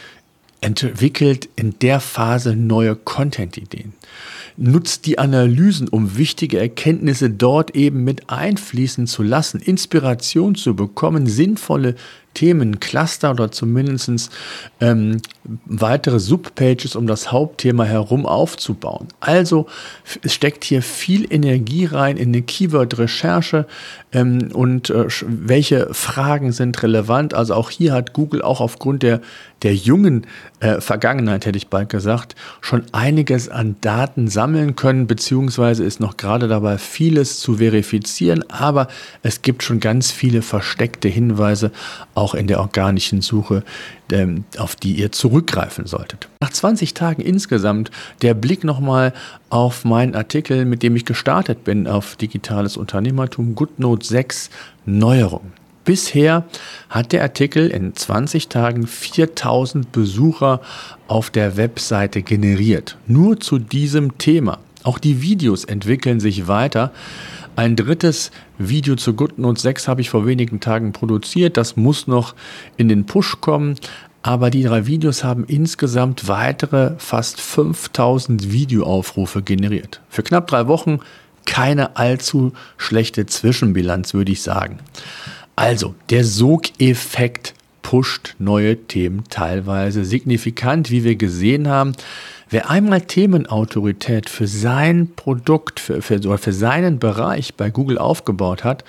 entwickelt 0.61 1.49
in 1.57 1.79
der 1.81 2.01
Phase 2.01 2.57
neue 2.57 2.97
Content-Ideen 2.97 3.93
nutzt 4.57 5.07
die 5.07 5.19
Analysen, 5.19 5.89
um 5.89 6.17
wichtige 6.17 6.59
Erkenntnisse 6.59 7.31
dort 7.31 7.75
eben 7.75 8.05
mit 8.05 8.31
einfließen 8.31 9.07
zu 9.07 9.23
lassen, 9.23 9.61
Inspiration 9.61 10.55
zu 10.55 10.75
bekommen, 10.77 11.27
sinnvolle 11.27 11.97
Themen, 12.35 12.81
Cluster 12.81 13.31
oder 13.31 13.51
zumindest 13.51 14.31
ähm, 14.81 15.21
weitere 15.65 16.19
Subpages 16.19 16.97
um 16.97 17.07
das 17.07 17.31
Hauptthema 17.31 17.85
herum 17.85 18.27
aufzubauen. 18.27 19.09
Also 19.21 19.67
es 20.23 20.35
steckt 20.35 20.65
hier 20.65 20.83
viel 20.83 21.33
Energie 21.33 21.85
rein 21.85 22.17
in 22.17 22.29
eine 22.29 22.43
Keyword-Recherche 22.43 23.67
ähm, 24.13 24.51
und 24.53 24.91
äh, 24.91 25.07
welche 25.27 25.93
Fragen 25.95 26.53
sind 26.53 26.83
relevant. 26.83 27.35
Also 27.35 27.55
auch 27.55 27.71
hier 27.71 27.93
hat 27.93 28.13
Google 28.13 28.43
auch 28.43 28.61
aufgrund 28.61 29.03
der, 29.03 29.21
der 29.63 29.75
jungen 29.75 30.27
äh, 30.61 30.81
Vergangenheit, 30.81 31.47
hätte 31.47 31.59
ich 31.59 31.69
bald 31.69 31.89
gesagt, 31.89 32.35
schon 32.61 32.85
einiges 32.93 33.49
an 33.49 33.77
Daten 33.81 34.29
sammeln 34.29 34.77
können, 34.77 35.07
beziehungsweise 35.07 35.85
ist 35.85 36.01
noch 36.01 36.17
gerade 36.17 36.49
dabei, 36.49 36.79
vieles 36.79 37.41
zu 37.41 37.57
verifizieren. 37.59 38.45
Aber 38.51 38.89
es 39.23 39.43
gibt 39.43 39.63
schon 39.63 39.81
ganz 39.81 40.11
viele 40.11 40.43
versteckte 40.43 41.09
Hinweise 41.09 41.71
auf 42.15 42.24
auch 42.25 42.35
in 42.35 42.47
der 42.47 42.61
organischen 42.61 43.21
Suche, 43.21 43.63
ähm, 44.11 44.45
auf 44.57 44.77
die 44.77 44.95
ihr 44.95 45.13
zurückgreifen 45.13 45.85
solltet. 45.87 46.29
Nach 46.41 46.51
20 46.51 46.95
Tagen 46.95 47.21
insgesamt 47.21 47.91
der 48.23 48.33
Blick 48.33 48.65
nochmal 48.65 49.13
auf 49.51 49.85
meinen 49.85 50.15
Artikel, 50.15 50.65
mit 50.65 50.83
dem 50.83 50.97
ich 50.97 51.05
gestartet 51.05 51.65
bin 51.65 51.87
auf 51.87 52.17
digitales 52.17 52.79
Unternehmertum, 52.79 53.55
GoodNote 53.55 54.07
6 54.07 54.49
Neuerungen. 54.87 55.53
Bisher 55.85 56.45
hat 56.89 57.13
der 57.13 57.21
Artikel 57.21 57.69
in 57.69 57.95
20 57.95 58.49
Tagen 58.49 58.87
4000 58.87 59.93
Besucher 59.93 60.63
auf 61.09 61.29
der 61.29 61.59
Webseite 61.59 62.23
generiert. 62.23 62.97
Nur 63.07 63.39
zu 63.39 63.59
diesem 63.59 64.17
Thema. 64.17 64.61
Auch 64.83 64.99
die 64.99 65.21
Videos 65.21 65.65
entwickeln 65.65 66.21
sich 66.21 66.49
weiter. 66.49 66.91
Ein 67.57 67.77
drittes 67.77 68.33
Video 68.59 68.97
zu 68.97 69.15
GoodNote 69.15 69.61
6 69.61 69.87
habe 69.87 70.01
ich 70.01 70.11
vor 70.11 70.27
wenigen 70.27 70.59
Tagen 70.59 70.93
produziert. 70.93 71.57
Das 71.57 71.77
muss 71.77 72.09
noch 72.09 72.35
in 72.77 72.89
den 72.89 73.07
Push 73.07 73.41
kommen. 73.41 73.77
Aber 74.23 74.51
die 74.51 74.63
drei 74.63 74.87
Videos 74.87 75.23
haben 75.23 75.45
insgesamt 75.45 76.27
weitere 76.27 76.95
fast 76.99 77.41
5000 77.41 78.51
Videoaufrufe 78.51 79.43
generiert. 79.43 80.01
Für 80.09 80.23
knapp 80.23 80.47
drei 80.47 80.67
Wochen 80.67 80.99
keine 81.45 81.97
allzu 81.97 82.55
schlechte 82.77 83.27
Zwischenbilanz, 83.27 84.15
würde 84.15 84.33
ich 84.33 84.43
sagen. 84.43 84.79
Also, 85.57 85.95
der 86.11 86.25
Sogeffekt 86.25 87.55
pusht 87.83 88.35
neue 88.39 88.77
Themen 88.79 89.25
teilweise 89.29 90.05
signifikant, 90.05 90.91
wie 90.91 91.05
wir 91.05 91.17
gesehen 91.17 91.69
haben. 91.69 91.93
Wer 92.51 92.71
einmal 92.71 93.03
Themenautorität 93.03 94.29
für 94.29 94.47
sein 94.47 95.11
Produkt, 95.17 95.81
für, 95.81 96.03
für, 96.03 96.17
oder 96.17 96.39
für 96.39 96.53
seinen 96.53 96.99
Bereich 96.99 97.55
bei 97.55 97.71
Google 97.71 97.99
aufgebaut 97.99 98.65
hat, 98.65 98.85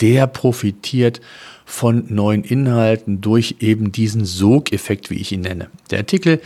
der 0.00 0.26
profitiert 0.26 1.20
von 1.64 2.04
neuen 2.08 2.44
Inhalten 2.44 3.20
durch 3.20 3.56
eben 3.60 3.92
diesen 3.92 4.24
Sogeffekt, 4.24 5.10
wie 5.10 5.16
ich 5.16 5.32
ihn 5.32 5.40
nenne. 5.40 5.68
Der 5.90 5.98
Artikel 5.98 6.40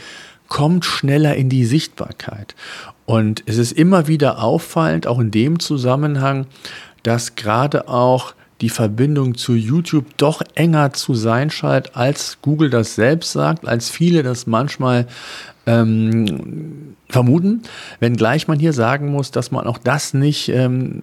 kommt 0.47 0.83
schneller 0.83 1.35
in 1.35 1.49
die 1.49 1.65
Sichtbarkeit. 1.65 2.55
Und 3.05 3.43
es 3.45 3.57
ist 3.57 3.71
immer 3.71 4.07
wieder 4.07 4.43
auffallend, 4.43 5.07
auch 5.07 5.19
in 5.19 5.31
dem 5.31 5.59
Zusammenhang, 5.59 6.47
dass 7.03 7.35
gerade 7.35 7.87
auch 7.87 8.33
die 8.61 8.69
Verbindung 8.69 9.35
zu 9.35 9.53
YouTube 9.53 10.05
doch 10.17 10.41
enger 10.53 10.93
zu 10.93 11.15
sein 11.15 11.49
scheint, 11.49 11.95
als 11.95 12.37
Google 12.41 12.69
das 12.69 12.95
selbst 12.95 13.31
sagt, 13.31 13.67
als 13.67 13.89
viele 13.89 14.23
das 14.23 14.45
manchmal 14.45 15.07
ähm, 15.65 16.95
vermuten, 17.11 17.61
wenngleich 17.99 18.47
man 18.47 18.59
hier 18.59 18.73
sagen 18.73 19.11
muss, 19.11 19.31
dass 19.31 19.51
man 19.51 19.67
auch 19.67 19.77
das 19.77 20.13
nicht 20.13 20.49
ähm, 20.49 21.01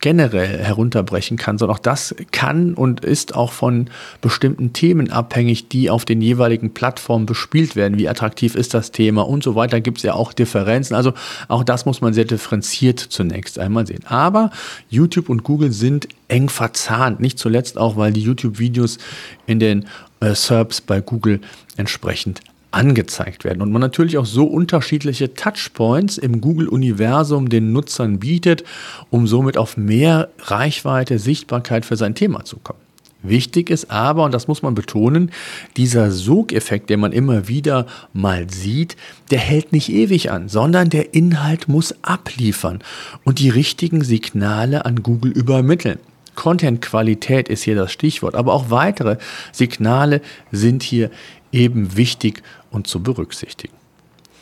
generell 0.00 0.58
herunterbrechen 0.58 1.36
kann, 1.36 1.58
sondern 1.58 1.76
auch 1.76 1.82
das 1.82 2.14
kann 2.30 2.74
und 2.74 3.04
ist 3.04 3.36
auch 3.36 3.52
von 3.52 3.88
bestimmten 4.20 4.72
Themen 4.72 5.10
abhängig, 5.10 5.68
die 5.68 5.90
auf 5.90 6.04
den 6.04 6.20
jeweiligen 6.20 6.74
Plattformen 6.74 7.26
bespielt 7.26 7.76
werden. 7.76 7.98
Wie 7.98 8.08
attraktiv 8.08 8.54
ist 8.54 8.74
das 8.74 8.90
Thema 8.90 9.22
und 9.22 9.42
so 9.42 9.54
weiter, 9.54 9.80
gibt 9.80 9.98
es 9.98 10.04
ja 10.04 10.14
auch 10.14 10.32
Differenzen. 10.32 10.96
Also 10.96 11.12
auch 11.48 11.62
das 11.62 11.86
muss 11.86 12.00
man 12.00 12.14
sehr 12.14 12.24
differenziert 12.24 12.98
zunächst 12.98 13.58
einmal 13.58 13.86
sehen. 13.86 14.04
Aber 14.06 14.50
YouTube 14.88 15.28
und 15.28 15.44
Google 15.44 15.72
sind 15.72 16.08
eng 16.28 16.48
verzahnt, 16.48 17.20
nicht 17.20 17.38
zuletzt 17.38 17.78
auch, 17.78 17.96
weil 17.96 18.12
die 18.12 18.22
YouTube-Videos 18.22 18.98
in 19.46 19.60
den 19.60 19.86
äh, 20.20 20.34
SERPs 20.34 20.80
bei 20.80 21.00
Google 21.00 21.40
entsprechend 21.76 22.40
angezeigt 22.72 23.44
werden 23.44 23.62
und 23.62 23.70
man 23.70 23.80
natürlich 23.80 24.18
auch 24.18 24.26
so 24.26 24.44
unterschiedliche 24.44 25.34
Touchpoints 25.34 26.18
im 26.18 26.40
Google-Universum 26.40 27.48
den 27.48 27.72
Nutzern 27.72 28.18
bietet, 28.18 28.64
um 29.10 29.26
somit 29.26 29.56
auf 29.56 29.76
mehr 29.76 30.30
Reichweite, 30.40 31.18
Sichtbarkeit 31.18 31.84
für 31.84 31.96
sein 31.96 32.14
Thema 32.14 32.44
zu 32.44 32.56
kommen. 32.56 32.80
Wichtig 33.22 33.70
ist 33.70 33.90
aber, 33.90 34.24
und 34.24 34.34
das 34.34 34.48
muss 34.48 34.62
man 34.62 34.74
betonen, 34.74 35.30
dieser 35.76 36.10
Sogeffekt, 36.10 36.90
den 36.90 36.98
man 36.98 37.12
immer 37.12 37.46
wieder 37.46 37.86
mal 38.12 38.50
sieht, 38.50 38.96
der 39.30 39.38
hält 39.38 39.72
nicht 39.72 39.90
ewig 39.90 40.32
an, 40.32 40.48
sondern 40.48 40.90
der 40.90 41.14
Inhalt 41.14 41.68
muss 41.68 41.94
abliefern 42.02 42.80
und 43.22 43.38
die 43.38 43.48
richtigen 43.48 44.02
Signale 44.02 44.84
an 44.84 45.04
Google 45.04 45.30
übermitteln. 45.30 46.00
Content-Qualität 46.34 47.48
ist 47.48 47.62
hier 47.62 47.76
das 47.76 47.92
Stichwort, 47.92 48.34
aber 48.34 48.54
auch 48.54 48.70
weitere 48.70 49.18
Signale 49.52 50.20
sind 50.50 50.82
hier 50.82 51.10
eben 51.52 51.96
wichtig 51.96 52.42
und 52.72 52.86
zu 52.86 53.02
berücksichtigen. 53.02 53.74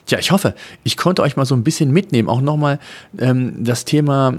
Tja, 0.06 0.18
ich 0.18 0.32
hoffe, 0.32 0.54
ich 0.82 0.96
konnte 0.96 1.22
euch 1.22 1.36
mal 1.36 1.44
so 1.44 1.54
ein 1.54 1.62
bisschen 1.62 1.92
mitnehmen, 1.92 2.28
auch 2.28 2.40
nochmal 2.40 2.80
ähm, 3.18 3.62
das 3.62 3.84
Thema 3.84 4.34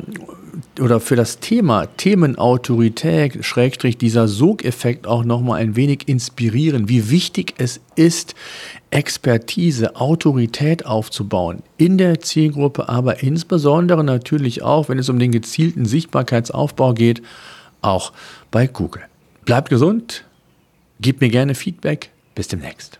oder 0.81 0.99
für 0.99 1.15
das 1.15 1.39
Thema 1.39 1.85
Themenautorität, 1.85 3.45
Schrägstrich 3.45 3.97
dieser 3.97 4.27
Sogeffekt 4.27 5.07
auch 5.07 5.23
nochmal 5.23 5.61
ein 5.61 5.77
wenig 5.77 6.09
inspirieren, 6.09 6.89
wie 6.89 7.09
wichtig 7.09 7.53
es 7.57 7.79
ist, 7.95 8.35
Expertise, 8.89 9.95
Autorität 9.95 10.85
aufzubauen 10.85 11.63
in 11.77 11.97
der 11.97 12.19
Zielgruppe, 12.19 12.89
aber 12.89 13.23
insbesondere 13.23 14.03
natürlich 14.03 14.63
auch, 14.63 14.89
wenn 14.89 14.99
es 14.99 15.07
um 15.07 15.19
den 15.19 15.31
gezielten 15.31 15.85
Sichtbarkeitsaufbau 15.85 16.93
geht, 16.93 17.21
auch 17.81 18.11
bei 18.51 18.67
Google. 18.67 19.03
Bleibt 19.45 19.69
gesund, 19.69 20.25
gebt 20.99 21.21
mir 21.21 21.29
gerne 21.29 21.55
Feedback, 21.55 22.11
bis 22.35 22.49
demnächst. 22.49 22.99